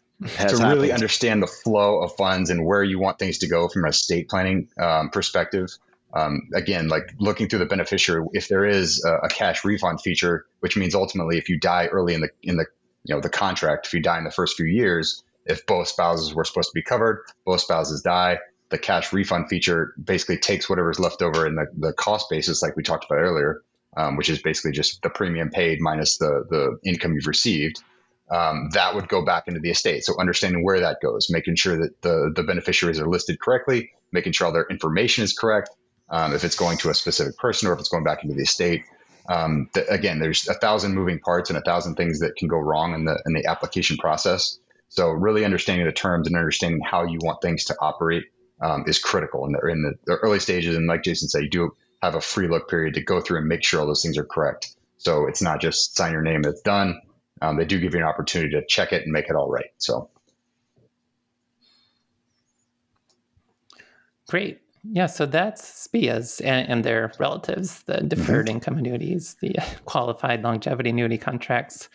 [0.48, 3.84] to really understand the flow of funds and where you want things to go from
[3.84, 5.68] a estate planning um, perspective.
[6.14, 10.46] Um, again, like looking through the beneficiary, if there is a, a, cash refund feature,
[10.60, 12.66] which means ultimately, if you die early in the in the
[13.02, 16.32] you know the contract, if you die in the first few years, if both spouses
[16.32, 18.38] were supposed to be covered, both spouses die,
[18.74, 22.74] the cash refund feature basically takes whatever's left over in the, the cost basis, like
[22.74, 23.62] we talked about earlier,
[23.96, 27.80] um, which is basically just the premium paid minus the, the income you've received.
[28.28, 30.02] Um, that would go back into the estate.
[30.02, 34.32] So understanding where that goes, making sure that the, the beneficiaries are listed correctly, making
[34.32, 35.70] sure all their information is correct,
[36.10, 38.42] um, if it's going to a specific person or if it's going back into the
[38.42, 38.82] estate.
[39.28, 42.58] Um, the, again, there's a thousand moving parts and a thousand things that can go
[42.58, 44.58] wrong in the in the application process.
[44.88, 48.24] So really understanding the terms and understanding how you want things to operate
[48.64, 49.44] um, is critical.
[49.44, 50.74] And they're in the, the, early stages.
[50.74, 53.46] And like Jason said, you do have a free look period to go through and
[53.46, 54.74] make sure all those things are correct.
[54.96, 57.00] So it's not just sign your name, it's done.
[57.42, 59.70] Um, they do give you an opportunity to check it and make it all right.
[59.76, 60.08] So.
[64.28, 64.60] Great.
[64.82, 68.56] Yeah, so that's SPIAs and, and their relatives, the deferred mm-hmm.
[68.56, 71.90] income annuities, the qualified longevity annuity contracts.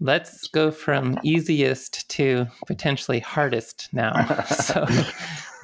[0.00, 4.44] Let's go from easiest to potentially hardest now.
[4.44, 4.86] so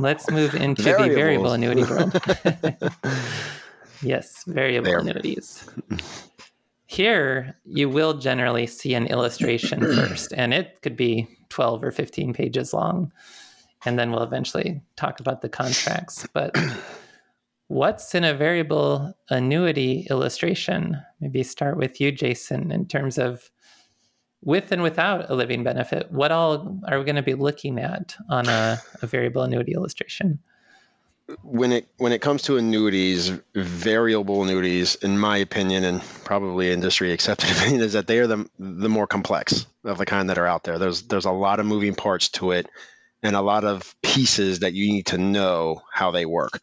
[0.00, 1.08] let's move into Variables.
[1.08, 2.18] the variable annuity world.
[4.02, 4.98] yes, variable there.
[4.98, 5.68] annuities.
[6.86, 12.32] Here, you will generally see an illustration first, and it could be 12 or 15
[12.32, 13.12] pages long.
[13.84, 16.26] And then we'll eventually talk about the contracts.
[16.34, 16.54] But
[17.68, 21.00] what's in a variable annuity illustration?
[21.20, 23.50] Maybe start with you, Jason, in terms of
[24.42, 28.16] with and without a living benefit, what all are we going to be looking at
[28.28, 30.38] on a, a, variable annuity illustration?
[31.42, 37.12] When it when it comes to annuities, variable annuities, in my opinion, and probably industry
[37.12, 40.46] accepted opinion, is that they are the the more complex of the kind that are
[40.46, 40.78] out there.
[40.78, 42.66] There's there's a lot of moving parts to it,
[43.22, 46.60] and a lot of pieces that you need to know how they work.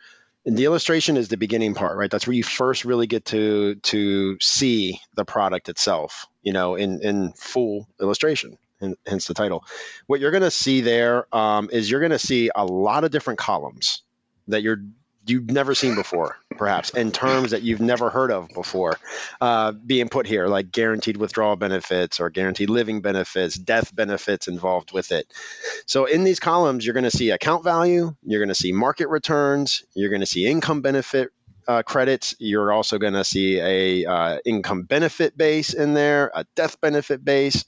[0.48, 2.10] The illustration is the beginning part, right?
[2.10, 7.02] That's where you first really get to to see the product itself you know, in
[7.02, 9.66] in full illustration, and hence the title.
[10.06, 13.12] What you're going to see there um, is you're going to see a lot of
[13.12, 14.02] different columns
[14.48, 14.82] that you're
[15.26, 18.98] you've never seen before, perhaps, in terms that you've never heard of before,
[19.41, 24.91] uh, being put here, like guaranteed withdrawal benefits or guaranteed living benefits, death benefits involved
[24.91, 25.32] with it.
[25.86, 29.08] So in these columns, you're going to see account value, you're going to see market
[29.08, 31.30] returns, you're going to see income benefit
[31.67, 32.36] uh, credits.
[32.39, 37.24] You're also going to see a uh, income benefit base in there, a death benefit
[37.24, 37.65] base,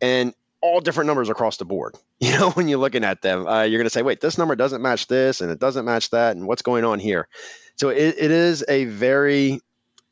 [0.00, 1.94] and all different numbers across the board.
[2.20, 4.56] You know, when you're looking at them, uh, you're going to say, "Wait, this number
[4.56, 7.28] doesn't match this, and it doesn't match that, and what's going on here?"
[7.76, 9.60] So it, it is a very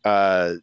[0.04, 0.54] uh,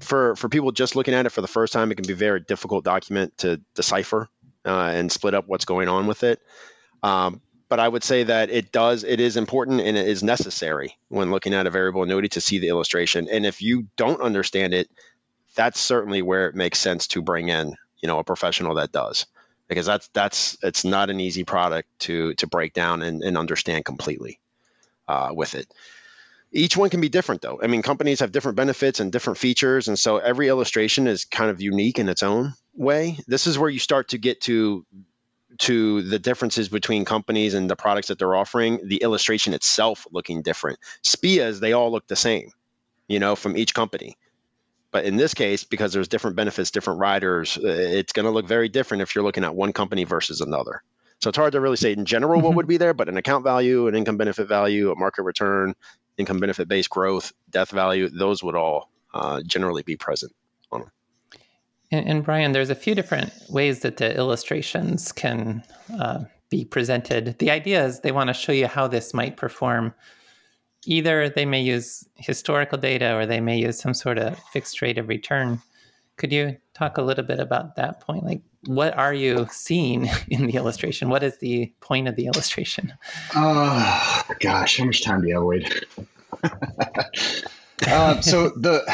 [0.00, 2.16] for for people just looking at it for the first time, it can be a
[2.16, 4.30] very difficult document to decipher
[4.64, 6.40] uh, and split up what's going on with it.
[7.02, 10.98] Um, but I would say that it does, it is important and it is necessary
[11.08, 13.28] when looking at a variable annuity to see the illustration.
[13.30, 14.90] And if you don't understand it,
[15.54, 19.26] that's certainly where it makes sense to bring in you know a professional that does.
[19.68, 23.84] Because that's that's it's not an easy product to to break down and, and understand
[23.84, 24.38] completely
[25.08, 25.72] uh, with it.
[26.54, 27.58] Each one can be different though.
[27.62, 31.50] I mean companies have different benefits and different features and so every illustration is kind
[31.50, 33.18] of unique in its own way.
[33.26, 34.84] This is where you start to get to
[35.58, 40.42] to the differences between companies and the products that they're offering the illustration itself looking
[40.42, 40.78] different.
[41.02, 42.50] Spias they all look the same
[43.08, 44.16] you know from each company
[44.92, 48.46] but in this case because there's different benefits different riders uh, it's going to look
[48.46, 50.82] very different if you're looking at one company versus another
[51.20, 52.56] so it's hard to really say in general what mm-hmm.
[52.56, 55.74] would be there but an account value an income benefit value a market return
[56.18, 60.32] income benefit based growth, death value, those would all uh, generally be present
[60.70, 60.90] on them.
[61.90, 65.62] And, and, Brian, there's a few different ways that the illustrations can
[65.98, 67.38] uh, be presented.
[67.38, 69.94] The idea is they want to show you how this might perform.
[70.84, 74.98] Either they may use historical data or they may use some sort of fixed rate
[74.98, 75.60] of return.
[76.16, 78.24] Could you talk a little bit about that point?
[78.24, 81.08] Like, what are you seeing in the illustration?
[81.08, 82.92] What is the point of the illustration?
[83.34, 85.86] Oh, gosh, how much time do you have, Wade?
[87.86, 88.84] uh, so the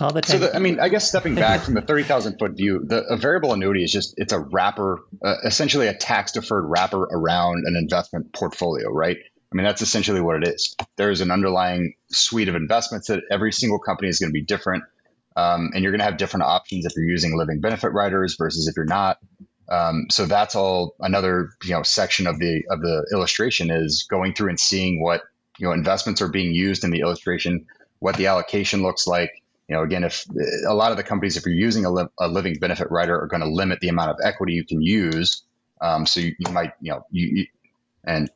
[0.00, 0.40] all the time.
[0.40, 3.04] So the, I mean, I guess stepping back from the thirty thousand foot view, the
[3.04, 7.64] a variable annuity is just it's a wrapper, uh, essentially a tax deferred wrapper around
[7.66, 9.18] an investment portfolio, right?
[9.52, 10.74] I mean, that's essentially what it is.
[10.96, 14.44] There is an underlying suite of investments that every single company is going to be
[14.44, 14.84] different.
[15.36, 18.68] Um, and you're going to have different options if you're using living benefit riders versus
[18.68, 19.18] if you're not.
[19.68, 24.34] Um, so that's all another you know section of the of the illustration is going
[24.34, 25.22] through and seeing what
[25.58, 27.66] you know investments are being used in the illustration,
[27.98, 29.30] what the allocation looks like.
[29.68, 30.26] You know, again, if
[30.68, 33.28] a lot of the companies, if you're using a, li- a living benefit rider, are
[33.28, 35.42] going to limit the amount of equity you can use.
[35.80, 37.46] Um, so you, you, might, you know, you, you,
[38.04, 38.30] and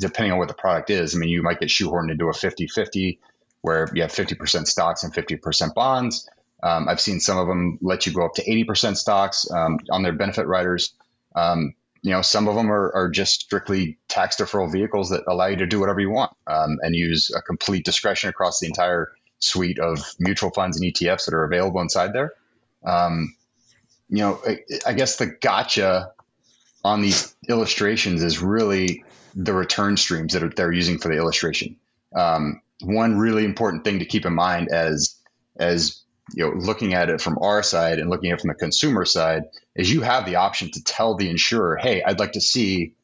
[0.00, 2.68] depending on what the product is, I mean, you might get shoehorned into a 50
[2.68, 3.18] 50
[3.60, 6.28] where you have 50% stocks and 50% bonds.
[6.62, 10.02] Um, I've seen some of them let you go up to 80% stocks um, on
[10.02, 10.94] their benefit riders.
[11.34, 15.46] Um, you know, some of them are, are, just strictly tax deferral vehicles that allow
[15.46, 19.12] you to do whatever you want um, and use a complete discretion across the entire
[19.40, 22.32] suite of mutual funds and ETFs that are available inside there.
[22.84, 23.34] Um,
[24.08, 26.12] you know, I, I guess the gotcha
[26.84, 31.76] on these illustrations is really the return streams that are, they're using for the illustration.
[32.14, 35.16] Um, one really important thing to keep in mind as
[35.56, 36.02] as
[36.34, 39.04] you know, looking at it from our side and looking at it from the consumer
[39.04, 42.94] side, is you have the option to tell the insurer, hey, I'd like to see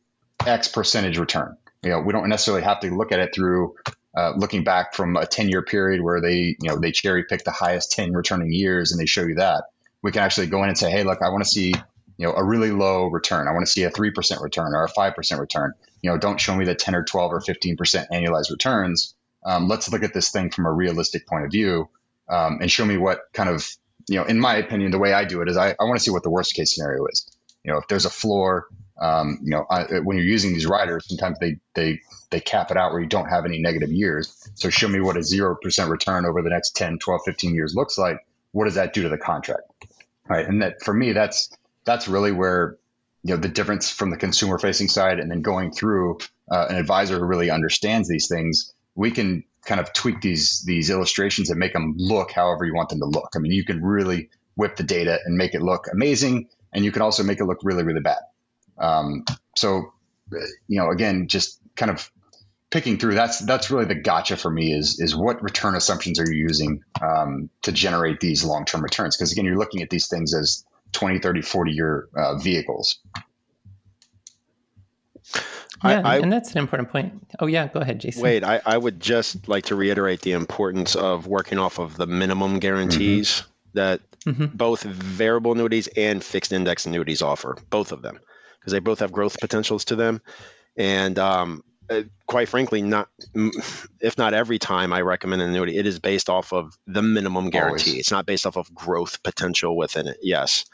[0.47, 1.57] X percentage return.
[1.83, 3.75] You know, we don't necessarily have to look at it through
[4.17, 7.45] uh, looking back from a 10 year period where they, you know, they cherry pick
[7.45, 9.65] the highest 10 returning years and they show you that.
[10.03, 11.75] We can actually go in and say, hey, look, I want to see,
[12.17, 13.49] you know, a really low return.
[13.49, 15.73] I want to see a 3% return or a 5% return.
[16.03, 17.77] You know, don't show me the 10 or 12 or 15%
[18.13, 19.15] annualized returns.
[19.45, 21.89] Um, let's look at this thing from a realistic point of view
[22.29, 23.69] um, and show me what kind of
[24.09, 26.03] you know in my opinion the way i do it is i, I want to
[26.03, 27.31] see what the worst case scenario is
[27.65, 28.67] you know if there's a floor
[29.01, 32.01] um, you know I, when you're using these riders sometimes they they
[32.31, 35.17] they cap it out where you don't have any negative years so show me what
[35.17, 38.95] a 0% return over the next 10 12 15 years looks like what does that
[38.95, 39.63] do to the contract
[40.29, 41.51] right and that for me that's
[41.85, 42.79] that's really where
[43.23, 46.19] you know the difference from the consumer facing side and then going through
[46.51, 50.91] uh, an advisor who really understands these things we can kind of tweak these these
[50.91, 53.31] illustrations and make them look however you want them to look.
[53.35, 56.93] I mean, you can really whip the data and make it look amazing, and you
[56.93, 58.21] can also make it look really really bad.
[58.79, 59.25] Um,
[59.57, 59.93] so,
[60.31, 62.11] you know, again, just kind of
[62.71, 66.31] picking through that's that's really the gotcha for me is is what return assumptions are
[66.31, 69.17] you using um, to generate these long term returns?
[69.17, 72.99] Because again, you're looking at these things as 20, 30, 40 year uh, vehicles.
[75.85, 77.13] Yeah, I, and that's an important point.
[77.41, 78.23] Oh, yeah, go ahead, Jason.
[78.23, 82.07] Wait, I, I would just like to reiterate the importance of working off of the
[82.07, 83.51] minimum guarantees mm-hmm.
[83.75, 84.47] that mm-hmm.
[84.47, 88.19] both variable annuities and fixed index annuities offer, both of them,
[88.59, 90.23] because they both have growth potentials to them.
[90.77, 93.09] And um, uh, quite frankly, not
[94.01, 97.51] if not every time I recommend an annuity, it is based off of the minimum
[97.51, 97.91] guarantee.
[97.91, 98.01] Always.
[98.01, 100.19] It's not based off of growth potential within it.
[100.23, 100.65] Yes.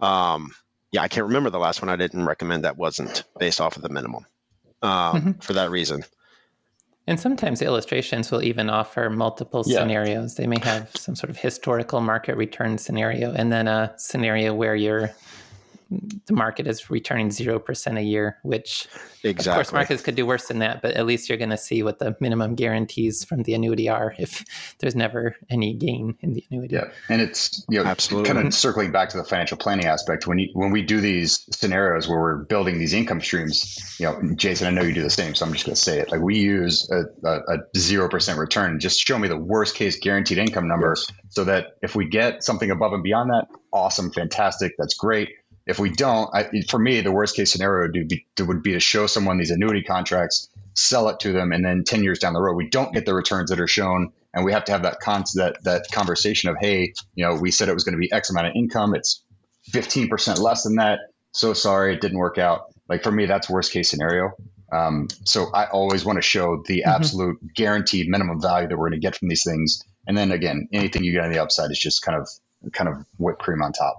[0.00, 0.52] Um,
[0.92, 3.82] yeah, I can't remember the last one I didn't recommend that wasn't based off of
[3.82, 4.26] the minimum
[4.82, 5.30] um, mm-hmm.
[5.40, 6.04] for that reason.
[7.06, 9.80] And sometimes illustrations will even offer multiple yeah.
[9.80, 10.36] scenarios.
[10.36, 14.74] They may have some sort of historical market return scenario and then a scenario where
[14.74, 15.10] you're
[16.26, 18.86] the market is returning 0% a year, which
[19.22, 19.50] exactly.
[19.50, 21.82] of course markets could do worse than that, but at least you're going to see
[21.82, 24.44] what the minimum guarantees from the annuity are if
[24.78, 26.76] there's never any gain in the annuity.
[26.76, 26.90] Yeah.
[27.08, 28.32] And it's, you know, Absolutely.
[28.32, 30.26] kind of circling back to the financial planning aspect.
[30.26, 34.34] When you, when we do these scenarios where we're building these income streams, you know,
[34.36, 36.10] Jason, I know you do the same, so I'm just going to say it.
[36.10, 38.80] Like we use a, a, a 0% return.
[38.80, 41.06] Just show me the worst case guaranteed income number Yes.
[41.28, 45.30] so that if we get something above and beyond that, awesome, fantastic, that's great.
[45.66, 48.80] If we don't, I, for me, the worst case scenario would be, would be to
[48.80, 52.40] show someone these annuity contracts, sell it to them, and then 10 years down the
[52.40, 54.12] road, we don't get the returns that are shown.
[54.34, 57.50] And we have to have that, con- that, that conversation of, hey, you know, we
[57.50, 58.94] said it was going to be X amount of income.
[58.94, 59.22] It's
[59.72, 60.98] 15% less than that.
[61.32, 62.72] So sorry, it didn't work out.
[62.88, 64.32] Like for me, that's worst case scenario.
[64.72, 66.94] Um, so I always want to show the Mhm.
[66.94, 69.82] absolute guaranteed minimum value that we're going to get from these things.
[70.06, 72.28] And then again, anything you get on the upside is just kind of
[72.72, 73.96] kind of whipped cream on top.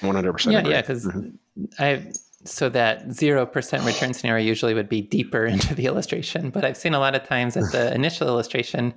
[0.00, 0.52] 100%.
[0.52, 0.72] yeah, agree.
[0.72, 1.32] yeah, because Mhm.
[1.78, 6.64] I so that zero percent return scenario usually would be deeper into the illustration, but
[6.64, 8.94] I've seen a lot of times at the initial illustration,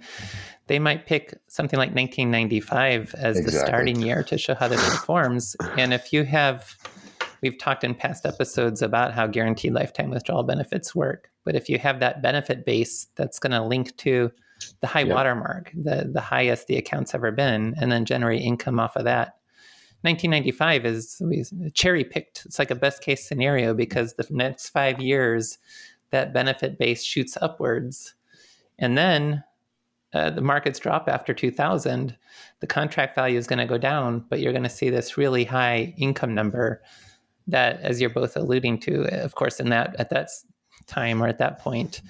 [0.67, 5.57] they might pick something like 1995 as the starting year to show how this performs.
[5.77, 6.77] And if you have,
[7.41, 11.77] we've talked in past episodes about how guaranteed lifetime withdrawal benefits work, but if you
[11.79, 14.31] have that benefit base that's going to link to
[14.79, 15.13] the high Yep.
[15.15, 19.35] watermark, the the highest the account's ever been, and then generate income off of that.
[20.03, 22.45] 1995 is cherry picked.
[22.45, 25.59] It's like a best case scenario because the next five years,
[26.11, 28.13] that benefit base shoots upwards,
[28.77, 29.43] and then
[30.13, 32.17] uh, the markets drop after 2000.
[32.59, 35.45] The contract value is going to go down, but you're going to see this really
[35.45, 36.81] high income number.
[37.47, 40.29] That, as you're both alluding to, of course, in that at that
[40.85, 42.01] time or at that point,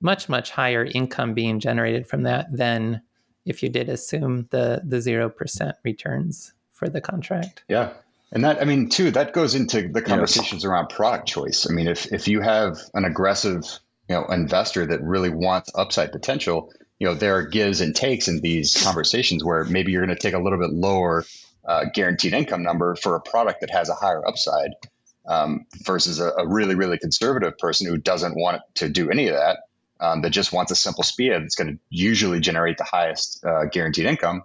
[0.00, 3.02] much much higher income being generated from that than
[3.44, 6.52] if you did assume the the zero percent returns
[6.82, 7.62] for the contract.
[7.68, 7.92] Yeah.
[8.32, 11.68] And that, I mean, too, that goes into the conversations around product choice.
[11.70, 13.62] I mean, if, if you have an aggressive,
[14.08, 18.26] you know, investor that really wants upside potential, you know, there are gives and takes
[18.26, 21.24] in these conversations where maybe you're going to take a little bit lower
[21.64, 24.72] uh, guaranteed income number for a product that has a higher upside
[25.26, 29.36] um, versus a, a really, really conservative person who doesn't want to do any of
[29.36, 29.58] that,
[30.00, 33.66] um, that just wants a simple SPIA that's going to usually generate the highest uh,
[33.66, 34.42] guaranteed income.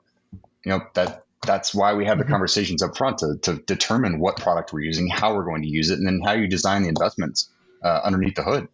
[0.63, 2.29] You know, that that's why we have the Mhm.
[2.29, 5.89] conversations up front to, to determine what product we're using, how we're going to use
[5.89, 7.49] it, and then how you design the investments
[7.83, 8.67] uh, underneath the hood.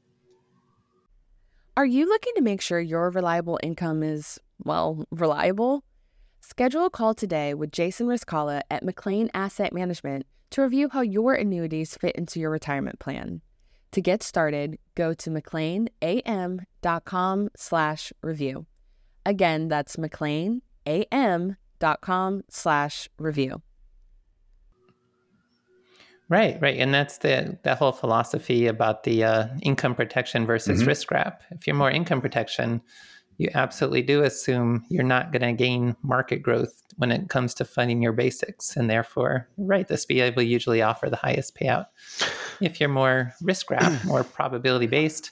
[1.75, 5.83] Are you looking to make sure your reliable income is, well, reliable?
[6.39, 11.33] Schedule a call today with Jason Rizkallah at McLean Asset Management to review how your
[11.33, 13.41] annuities fit into your retirement plan.
[13.91, 18.65] To get started, go to mcleanam.com slash review.
[19.25, 21.57] Again, that's mcleanam.com
[22.49, 23.61] slash review.
[26.29, 30.87] Right, right, and that's the that whole philosophy about the uh, income protection versus Mhm.
[30.87, 31.43] risk wrap.
[31.51, 32.81] If you're more income protection,
[33.37, 37.65] you absolutely do assume you're not going to gain market growth when it comes to
[37.65, 41.87] funding your basics, and therefore, right, the SPIA will usually offer the highest payout.
[42.61, 45.31] If you're more risk wrap, more probability based,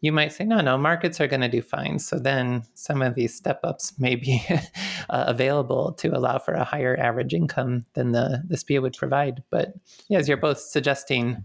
[0.00, 1.98] you might say, no, no, markets are going to do fine.
[1.98, 4.44] So then some of these step ups may be
[5.10, 9.42] uh, available to allow for a higher average income than the, the SPIA would provide.
[9.50, 9.74] But
[10.08, 11.42] yeah, as you're both suggesting,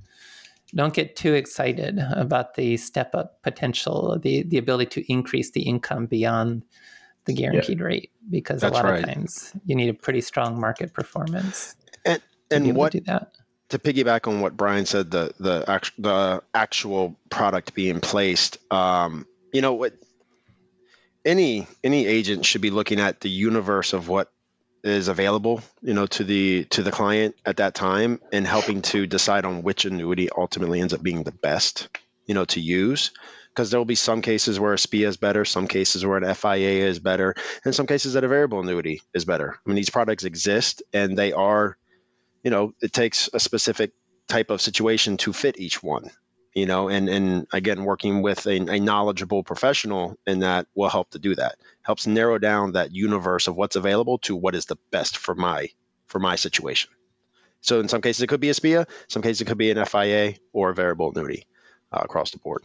[0.76, 5.64] don't get too excited about the step up potential, the, the ability to increase the
[5.64, 6.64] income beyond
[7.26, 9.00] the guaranteed rate, because That's a lot right.
[9.00, 11.76] of times you need a pretty strong market performance
[12.06, 13.38] And to be and able what to do that.
[13.70, 19.26] To piggyback on what Brian said, the the act, the actual product being placed, um,
[19.52, 19.94] you know what?
[21.26, 24.32] Any any agent should be looking at the universe of what
[24.84, 29.08] is available, you know, to the to the client at that time, and helping to
[29.08, 31.88] decide on which annuity ultimately ends up being the best,
[32.28, 33.12] you know, to use.
[33.50, 36.34] Because there will be some cases where a SPIA is better, some cases where an
[36.34, 39.54] FIA is better, and some cases that a variable annuity is better.
[39.54, 41.78] I mean, these products exist, and they are
[42.44, 43.92] you know it takes a specific
[44.28, 46.10] type of situation to fit each one
[46.54, 51.10] you know and and again working with a, a knowledgeable professional in that will help
[51.12, 54.78] to do that helps narrow down that universe of what's available to what is the
[54.92, 55.68] best for my
[56.08, 56.90] for my situation
[57.62, 59.84] so in some cases it could be a spia some cases it could be an
[59.86, 61.46] fia or a variable annuity
[61.92, 62.64] uh, across the board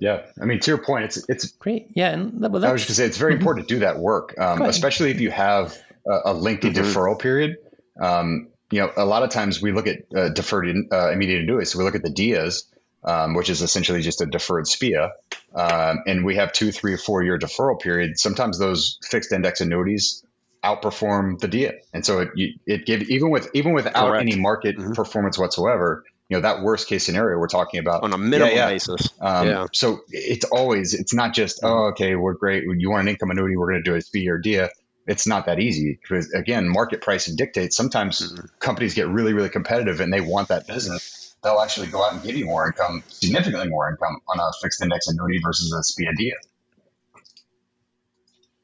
[0.00, 1.50] Yeah, I mean, to your point, it's it's.
[1.58, 1.88] Great.
[1.96, 2.10] Yeah.
[2.14, 3.40] And well, I was just gonna say it's very Mhm.
[3.40, 6.76] important to do that work, um, especially if you have a, a lengthy Mhm.
[6.78, 7.56] deferral period.
[8.00, 11.42] Um, you know, a lot of times we look at uh, deferred in- uh, immediate
[11.42, 11.72] annuities.
[11.72, 12.64] So we look at the DIAs,
[13.04, 15.12] um, which is essentially just a deferred SPIA,
[15.54, 18.18] um, and we have two, three, four year deferral period.
[18.18, 20.24] Sometimes those fixed index annuities
[20.64, 21.74] outperform the DIA.
[21.92, 22.30] And so it,
[22.66, 24.22] it give even with even without Correct.
[24.22, 24.92] any market mm-hmm.
[24.92, 28.66] performance whatsoever, you know that worst case scenario we're talking about on a minimum yeah,
[28.66, 28.68] yeah.
[28.68, 29.08] basis.
[29.20, 29.66] Um, yeah.
[29.72, 33.56] So it's always it's not just oh okay we're great you want an income annuity
[33.56, 34.70] we're going to do a fee or DIA.
[35.08, 37.76] It's not that easy because again market pricing dictates.
[37.76, 38.46] Sometimes mm-hmm.
[38.60, 41.34] companies get really really competitive and they want that business.
[41.42, 44.82] They'll actually go out and give you more income, significantly more income on a fixed
[44.82, 46.34] index annuity versus a SPIA.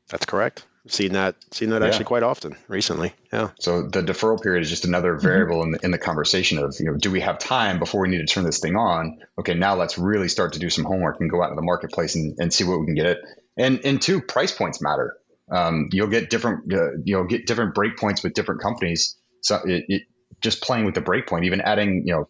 [0.09, 1.89] That's correct seen that seen that yeah.
[1.89, 3.15] actually quite often recently.
[3.33, 3.51] Yeah.
[3.59, 5.27] So the deferral period is just another mm-hmm.
[5.27, 5.75] variable mm-hmm.
[5.75, 8.19] in, the, in the conversation of you know do we have time before we need
[8.19, 9.19] to turn this thing on?
[9.39, 12.15] Okay, now let's really start to do some homework and go out to the marketplace
[12.17, 13.19] and, and see what we can get it.
[13.57, 15.17] And and two, price points matter.
[15.51, 19.17] Um, you'll get different uh, you'll get different break points with different companies.
[19.41, 20.03] So it, it
[20.41, 22.29] just playing with the break point, even adding you know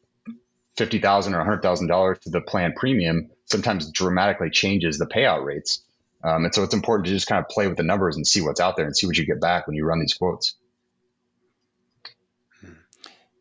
[0.76, 5.44] fifty thousand or hundred thousand dollars to the plan premium sometimes dramatically changes the payout
[5.44, 5.84] rates.
[6.24, 8.40] Um, and so it's important to just kind of play with the numbers and see
[8.40, 10.56] what's out there and see what you get back when you run these quotes.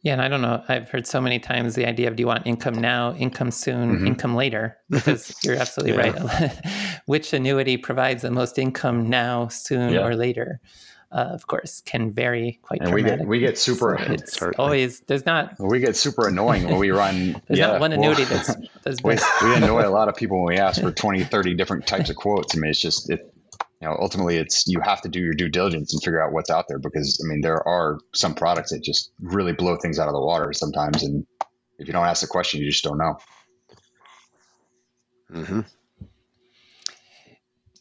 [0.04, 0.64] Yeah, and I don't know.
[0.68, 3.96] I've heard so many times the idea of do you want income now, income soon,
[3.96, 4.08] mm-hmm.
[4.08, 4.78] income later?
[4.90, 6.52] Because you're absolutely right.
[7.06, 10.06] Which annuity provides the most income now, soon, yeah.
[10.06, 10.60] or later?
[11.14, 12.82] uh, of course, can vary quite.
[12.82, 13.98] And we get we get super.
[14.00, 15.56] So it's always there's not.
[15.60, 17.40] We get super annoying when we run.
[17.48, 19.04] there's yeah, not one annuity well, that's that's.
[19.04, 19.16] we,
[19.48, 22.16] we annoy a lot of people when we ask for 20, 30 different types of
[22.16, 22.56] quotes.
[22.56, 23.32] I mean, it's just it.
[23.84, 26.50] You know, ultimately, it's you have to do your due diligence and figure out what's
[26.50, 30.08] out there because I mean, there are some products that just really blow things out
[30.08, 31.26] of the water sometimes, and
[31.80, 33.18] if you don't ask the question, you just don't know.
[35.34, 35.60] Mm-hmm.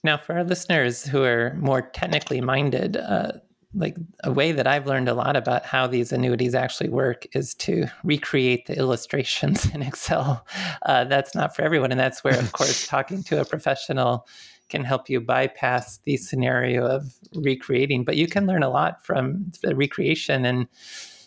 [0.02, 3.34] Now, for our listeners who are more technically minded, uh,
[3.72, 7.54] like a way that I've learned a lot about how these annuities actually work is
[7.54, 10.44] to recreate the illustrations in Excel.
[10.84, 11.92] Uh, that's not for everyone.
[11.92, 14.26] And that's where, of course, talking to a professional
[14.72, 18.04] can help you bypass the scenario of recreating.
[18.04, 20.44] But you can learn a lot from the recreation.
[20.44, 20.66] And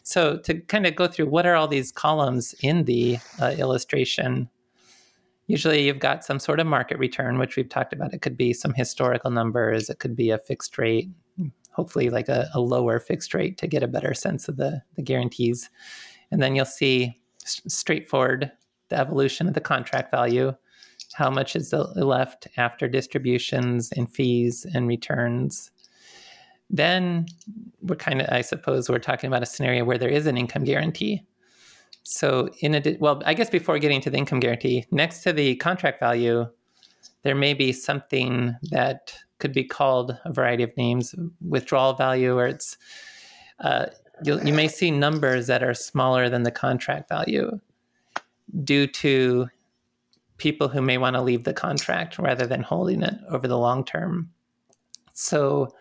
[0.03, 4.49] so, to kind of go through what are all these columns in the uh, illustration,
[5.47, 8.13] usually you've got some sort of market return, which we've talked about.
[8.13, 11.09] It could be some historical numbers, it could be a fixed rate,
[11.71, 15.03] hopefully like a, a lower fixed rate to get a better sense of the, the
[15.03, 15.69] guarantees.
[16.31, 18.51] And then you'll see straightforward
[18.89, 20.53] the evolution of the contract value.
[21.15, 25.71] How much is left after distributions and fees and returns?
[26.69, 27.27] Then
[27.81, 30.65] we're kind of, I suppose, we're talking about a scenario where there is an income
[30.65, 31.23] guarantee.
[32.03, 35.55] So, in a well, I guess before getting to the income guarantee, next to the
[35.55, 36.47] contract value,
[37.23, 42.47] there may be something that could be called a variety of names, withdrawal value, or
[42.47, 42.77] it's
[43.61, 43.85] uh,
[44.23, 47.59] you may see numbers that are smaller than the contract value
[48.63, 49.49] due to
[50.37, 53.83] people who may want to leave the contract rather than holding it over the long
[53.85, 54.31] term.
[55.13, 55.73] So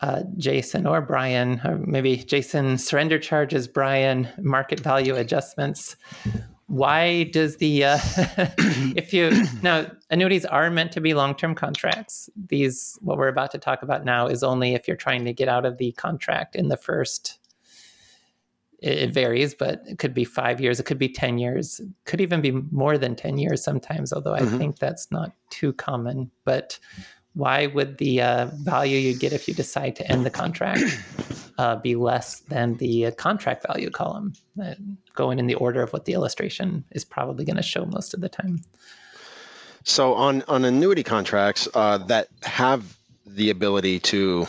[0.00, 5.96] uh, Jason or Brian, or maybe Jason surrender charges, Brian market value adjustments.
[6.66, 7.98] Why does the uh,
[8.96, 9.30] if you
[9.62, 12.28] now annuities are meant to be long term contracts?
[12.48, 15.48] These what we're about to talk about now is only if you're trying to get
[15.48, 17.38] out of the contract in the first.
[18.86, 22.20] It varies, but it could be five years, it could be ten years, it could
[22.20, 24.12] even be more than ten years sometimes.
[24.12, 24.58] Although I mm-hmm.
[24.58, 26.78] think that's not too common, but
[27.34, 30.80] why would the uh, value you get if you decide to end the contract
[31.58, 34.32] uh, be less than the uh, contract value column?
[34.62, 34.74] Uh,
[35.14, 38.20] going in the order of what the illustration is probably going to show most of
[38.20, 38.62] the time.
[39.82, 44.46] So on on annuity contracts uh, that have the ability to,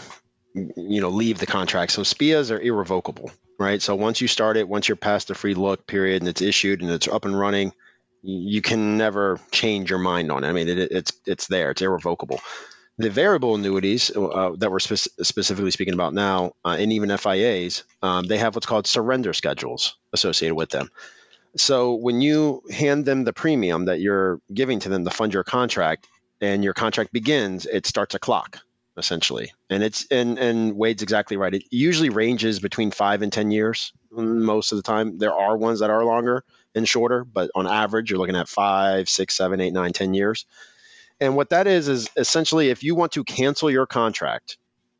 [0.54, 1.92] you know, leave the contract.
[1.92, 3.82] So SPIAs are irrevocable, right?
[3.82, 6.82] So once you start it, once you're past the free look period and it's issued
[6.82, 7.74] and it's up and running,
[8.22, 10.50] you can never change your mind on it.
[10.50, 12.42] I mean, it, it's it's there, it's irrevocable.
[13.00, 17.84] The variable annuities uh, that we're spe- specifically speaking about now, uh, and even FIAs,
[18.02, 20.90] um, they have what's called surrender schedules associated with them.
[21.56, 25.44] So when you hand them the premium that you're giving to them to fund your
[25.44, 26.08] contract,
[26.42, 28.60] and your contract begins, it starts a clock
[28.98, 29.54] essentially.
[29.70, 31.54] And it's and and Wade's exactly right.
[31.54, 35.18] It usually ranges between five and ten years most of the time.
[35.18, 36.44] There are ones that are longer
[36.76, 40.46] and shorter, but on average, you're looking at five, six, seven, eight, nine, ten years.
[41.20, 44.58] And what that is is essentially if you want to cancel your contract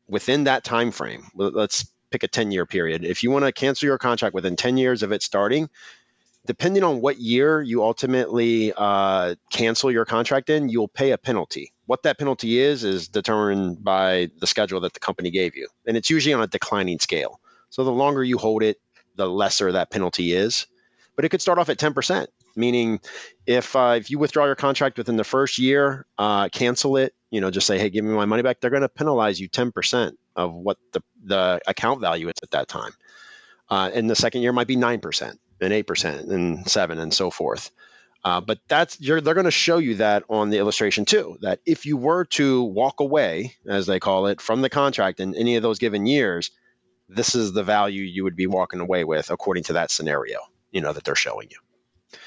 [0.08, 3.04] within that time frame, let's pick a 10 year period.
[3.04, 5.68] If you want to cancel your contract within 10 years of it starting,
[6.46, 11.72] depending on what year you ultimately uh, cancel your contract in, you'll pay a penalty.
[11.88, 15.96] What that penalty is is determined by the schedule that the company gave you, and
[15.96, 17.40] it's usually on a declining scale.
[17.70, 18.78] So the longer you hold it,
[19.16, 20.66] the lesser that penalty is.
[21.16, 22.28] But it could start off at 10%
[22.58, 23.00] meaning
[23.46, 27.14] if uh, if you withdraw your contract within the first year, uh, cancel it.
[27.30, 28.60] You know, just say, hey, give me my money back.
[28.60, 32.50] They're going to penalize you ten percent of what the, the account value is at
[32.50, 32.92] that time.
[33.70, 37.70] Uh, and the second year might be 9% and 8% and 7 and so forth.
[38.24, 41.38] Uh, but that's they're going to show you that on the illustration too.
[41.40, 45.34] That if you were to walk away, as they call it, from the contract in
[45.34, 46.50] any of those given years,
[47.08, 50.40] this is the value you would be walking away with according to that scenario.
[50.72, 51.58] You know that they're showing you.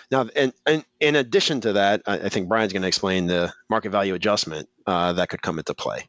[0.10, 3.54] Now, and, and in addition to that, I, I think Brian's going to explain the
[3.70, 6.08] market value adjustment uh, that could come into play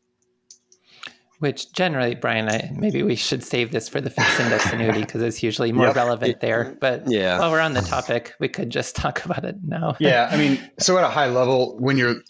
[1.43, 5.23] which generally, Brian, I, maybe we should save this for the fixed index annuity because
[5.23, 5.97] it's usually more yep.
[5.97, 6.77] relevant there.
[6.81, 7.37] But yeah.
[7.37, 9.97] while we're on the topic, we could just talk about it now.
[10.01, 12.23] yeah, I mean, so at a high level, when you're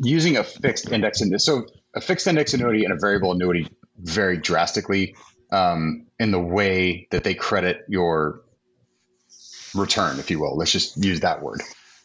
[0.00, 3.68] using a fixed index, annuity, so a fixed index annuity and a variable annuity
[3.98, 5.16] vary drastically
[5.50, 8.42] um, in the way that they credit your
[9.74, 10.56] return, if you will.
[10.56, 11.62] Let's just use that word.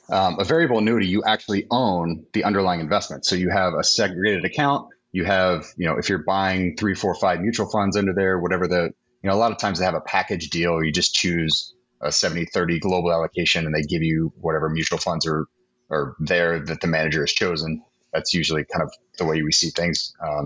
[0.10, 3.26] Um, a variable annuity, you actually own the underlying investment.
[3.26, 7.16] So you have a segregated account you have, you know, if you're buying three, four,
[7.16, 8.92] five mutual funds under there, whatever the,
[9.24, 10.84] you know, a lot of times they have a package deal.
[10.84, 15.26] You just choose a 70 30 global allocation and they give you whatever mutual funds
[15.26, 15.48] are,
[15.90, 17.84] are there that the manager has chosen.
[18.14, 20.46] That's usually kind of the way we see things um,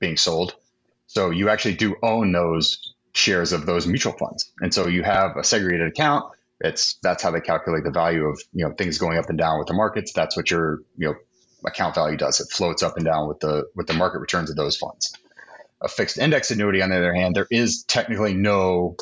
[0.00, 0.56] being sold.
[1.08, 4.50] So you actually do own those shares of those mutual funds.
[4.62, 6.24] And so you have a segregated account.
[6.58, 9.58] It's that's how they calculate the value of you know things going up and down
[9.58, 10.14] with the markets.
[10.14, 11.14] That's what you're you know
[11.64, 12.40] account value does.
[12.40, 15.12] It floats up and down with the with the market returns of those funds.
[15.80, 18.96] A fixed index annuity, on the other hand, there is technically no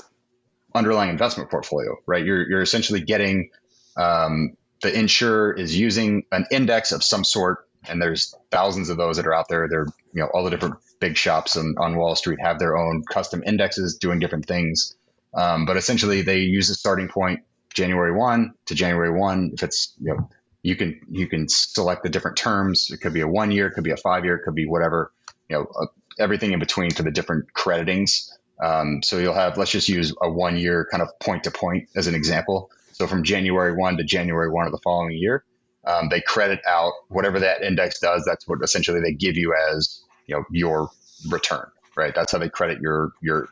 [0.74, 2.24] underlying investment portfolio, right?
[2.24, 3.50] You're you're essentially getting
[3.96, 9.16] um, the insurer is using an index of some sort, and there's thousands of those
[9.16, 9.68] that are out there.
[9.68, 13.04] They're you know all the different big shops on, on Wall Street have their own
[13.10, 14.96] custom indexes doing different things,
[15.34, 17.40] um, but essentially they use a starting point
[17.72, 19.52] January one to January one.
[19.54, 20.28] If it's you know
[20.64, 22.90] you can you can select the different terms.
[22.90, 24.66] It could be a one year, it could be a five year, it could be
[24.66, 25.12] whatever.
[25.48, 25.86] You know, uh,
[26.18, 28.30] everything in between for the different creditings.
[28.62, 31.90] Um, so you'll have let's just use a one year kind of point to point
[31.94, 32.70] as an example.
[32.92, 35.44] So from January one to January one of the following year,
[35.86, 38.24] um, they credit out whatever that index does.
[38.24, 40.88] That's what essentially they give you as you know your
[41.28, 42.14] return, right?
[42.14, 43.48] That's how they credit your your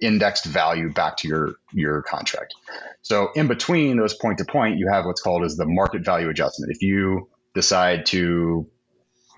[0.00, 2.54] indexed value back to your your contract.
[3.02, 6.28] So in between those point to point, you have what's called as the market value
[6.28, 6.72] adjustment.
[6.72, 8.68] If you decide to,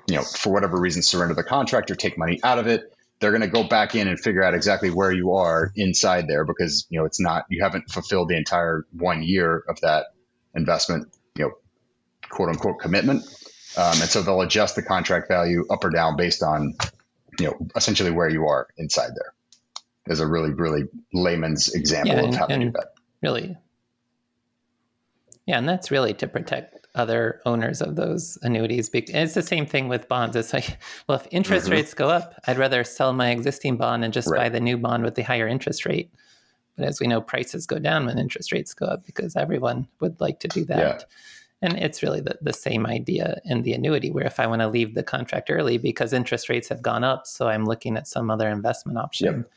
[0.08, 3.30] you know, for whatever reason, surrender the contract or take money out of it, they're
[3.30, 6.86] going to go back in and figure out exactly where you are inside there because
[6.90, 10.06] you know it's not you haven't fulfilled the entire one year of that
[10.54, 11.52] investment, you know,
[12.28, 13.22] quote unquote commitment.
[13.76, 16.74] Um, and so they'll adjust the contract value up or down based on,
[17.38, 19.32] you know, essentially where you are inside there
[20.06, 22.94] is a really, really layman's example yeah, and, of how to do that.
[23.22, 23.56] Really.
[25.46, 28.90] Yeah, and that's really to protect other owners of those annuities.
[28.92, 30.36] It's the same thing with bonds.
[30.36, 30.78] It's like,
[31.08, 31.74] well, if interest mm-hmm.
[31.74, 34.38] rates go up, I'd rather sell my existing bond and just right.
[34.38, 36.12] buy the new bond with the higher interest rate.
[36.76, 40.20] But as we know, prices go down when interest rates go up because everyone would
[40.20, 40.78] like to do that.
[40.78, 40.98] Yeah.
[41.62, 44.68] And it's really the, the same idea in the annuity, where if I want to
[44.68, 48.30] leave the contract early because interest rates have gone up, so I'm looking at some
[48.30, 49.26] other investment option.
[49.26, 49.50] Yep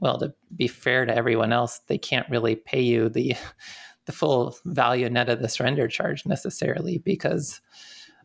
[0.00, 3.34] well, to be fair to everyone else, they can't really pay you the
[4.06, 7.60] the full value net of the surrender charge necessarily because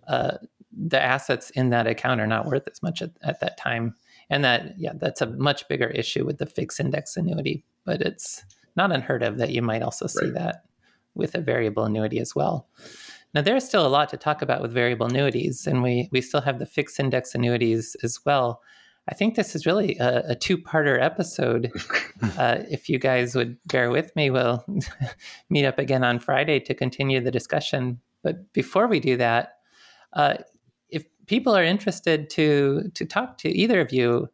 [0.07, 0.37] uh,
[0.71, 3.95] the assets in that account are not worth as much at, at that time.
[4.29, 8.43] And that, yeah, that's a much bigger issue with the fixed index annuity, but it's
[8.75, 10.33] not unheard of that you might also see right.
[10.33, 10.65] that
[11.15, 12.67] with a variable annuity as well.
[13.33, 16.41] Now, there's still a lot to talk about with variable annuities, and we, we still
[16.41, 18.61] have the fixed index annuities as well.
[19.09, 21.71] I think this is really a, a two-parter episode.
[22.39, 24.65] Uh, if you guys would bear with me, we'll
[25.51, 27.99] meet up again on Friday to continue the discussion.
[28.23, 29.59] But before we do that,
[30.13, 30.37] uh,
[30.89, 34.29] if people are interested to to talk to either of you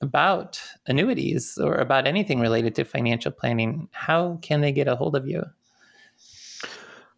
[0.00, 5.14] about annuities or about anything related to financial planning, how can they get a hold
[5.14, 5.44] of you?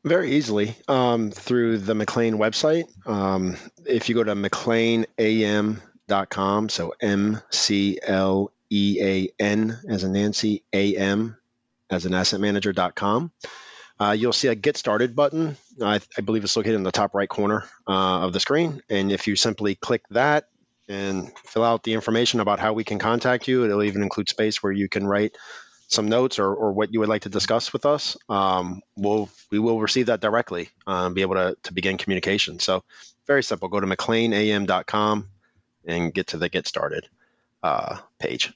[0.05, 2.85] Very easily um, through the McLean website.
[3.09, 5.07] Um, if you go to McLean
[6.11, 6.69] AM com.
[6.69, 11.37] So M C L E A N as a Nancy, A M
[11.91, 13.33] as an asset manager.com.
[14.01, 15.57] Uh, you'll see a get started button.
[15.81, 18.83] I, I, believe it's located in the top right corner uh, of the screen.
[18.91, 20.49] And if you simply click that
[20.89, 24.63] and fill out the information about how we can contact you, it'll even include space
[24.63, 25.37] where you can write
[25.87, 28.17] some notes or, or what you would like to discuss with us.
[28.29, 32.59] Um, we'll, we will receive that directly uh, and be able to, to begin communication.
[32.59, 32.83] So
[33.29, 33.69] very simple.
[33.69, 35.29] Go to mcleanam.com
[35.87, 37.09] and get to the get started
[37.63, 38.53] uh, page.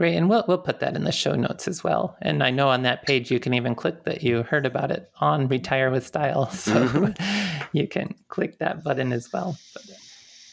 [0.00, 2.16] Great, and we'll we'll put that in the show notes as well.
[2.22, 5.10] And I know on that page you can even click that you heard about it
[5.20, 7.64] on Retire with Style, so mm-hmm.
[7.76, 9.58] you can click that button as well.
[9.74, 9.84] But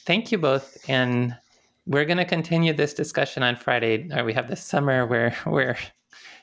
[0.05, 1.33] thank you both, and
[1.85, 4.09] we're going to continue this discussion on Friday.
[4.13, 5.77] Or we have this summer where where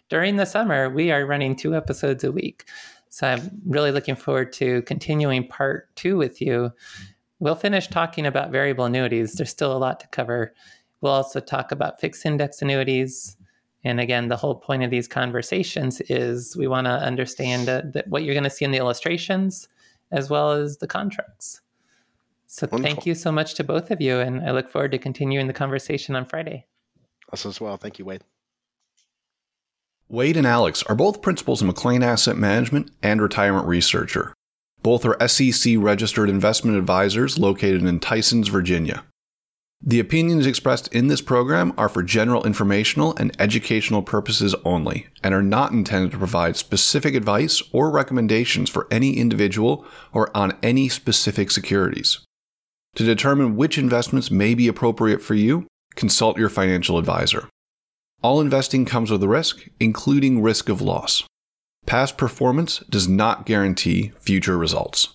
[0.09, 2.65] during the summer we are running two episodes a week.
[3.11, 6.73] So I'm really looking forward to continuing part two with you.
[7.45, 9.35] We'll finish talking about variable annuities.
[9.35, 10.55] There's still a lot to cover.
[11.03, 13.37] We'll also talk about fixed index annuities.
[13.85, 18.09] And again, the whole point of these conversations is we want to understand uh, that
[18.09, 19.69] what you're going to see in the illustrations
[20.11, 21.61] as well as the contracts.
[22.47, 22.95] So Wonderful.
[22.95, 24.21] thank you so much to both of you.
[24.21, 26.65] And I look forward to continuing the conversation on Friday.
[27.31, 27.77] Us as well.
[27.77, 28.25] Thank you, Wade.
[30.09, 34.33] Wade and Alex are both principals in McLean Asset Management and retirement researcher.
[34.85, 39.05] Both are SEC registered investment advisors located in Tysons, Virginia.
[39.83, 45.35] The opinions expressed in this program are for general informational and educational purposes only and
[45.35, 50.91] are not intended to provide specific advice or recommendations for any individual or on any
[50.91, 52.21] specific securities.
[52.97, 55.67] To determine which investments may be appropriate for you,
[55.97, 57.49] consult your financial advisor.
[58.23, 61.25] All investing comes with a risk, including risk of loss.
[61.87, 65.14] Past performance does not guarantee future results.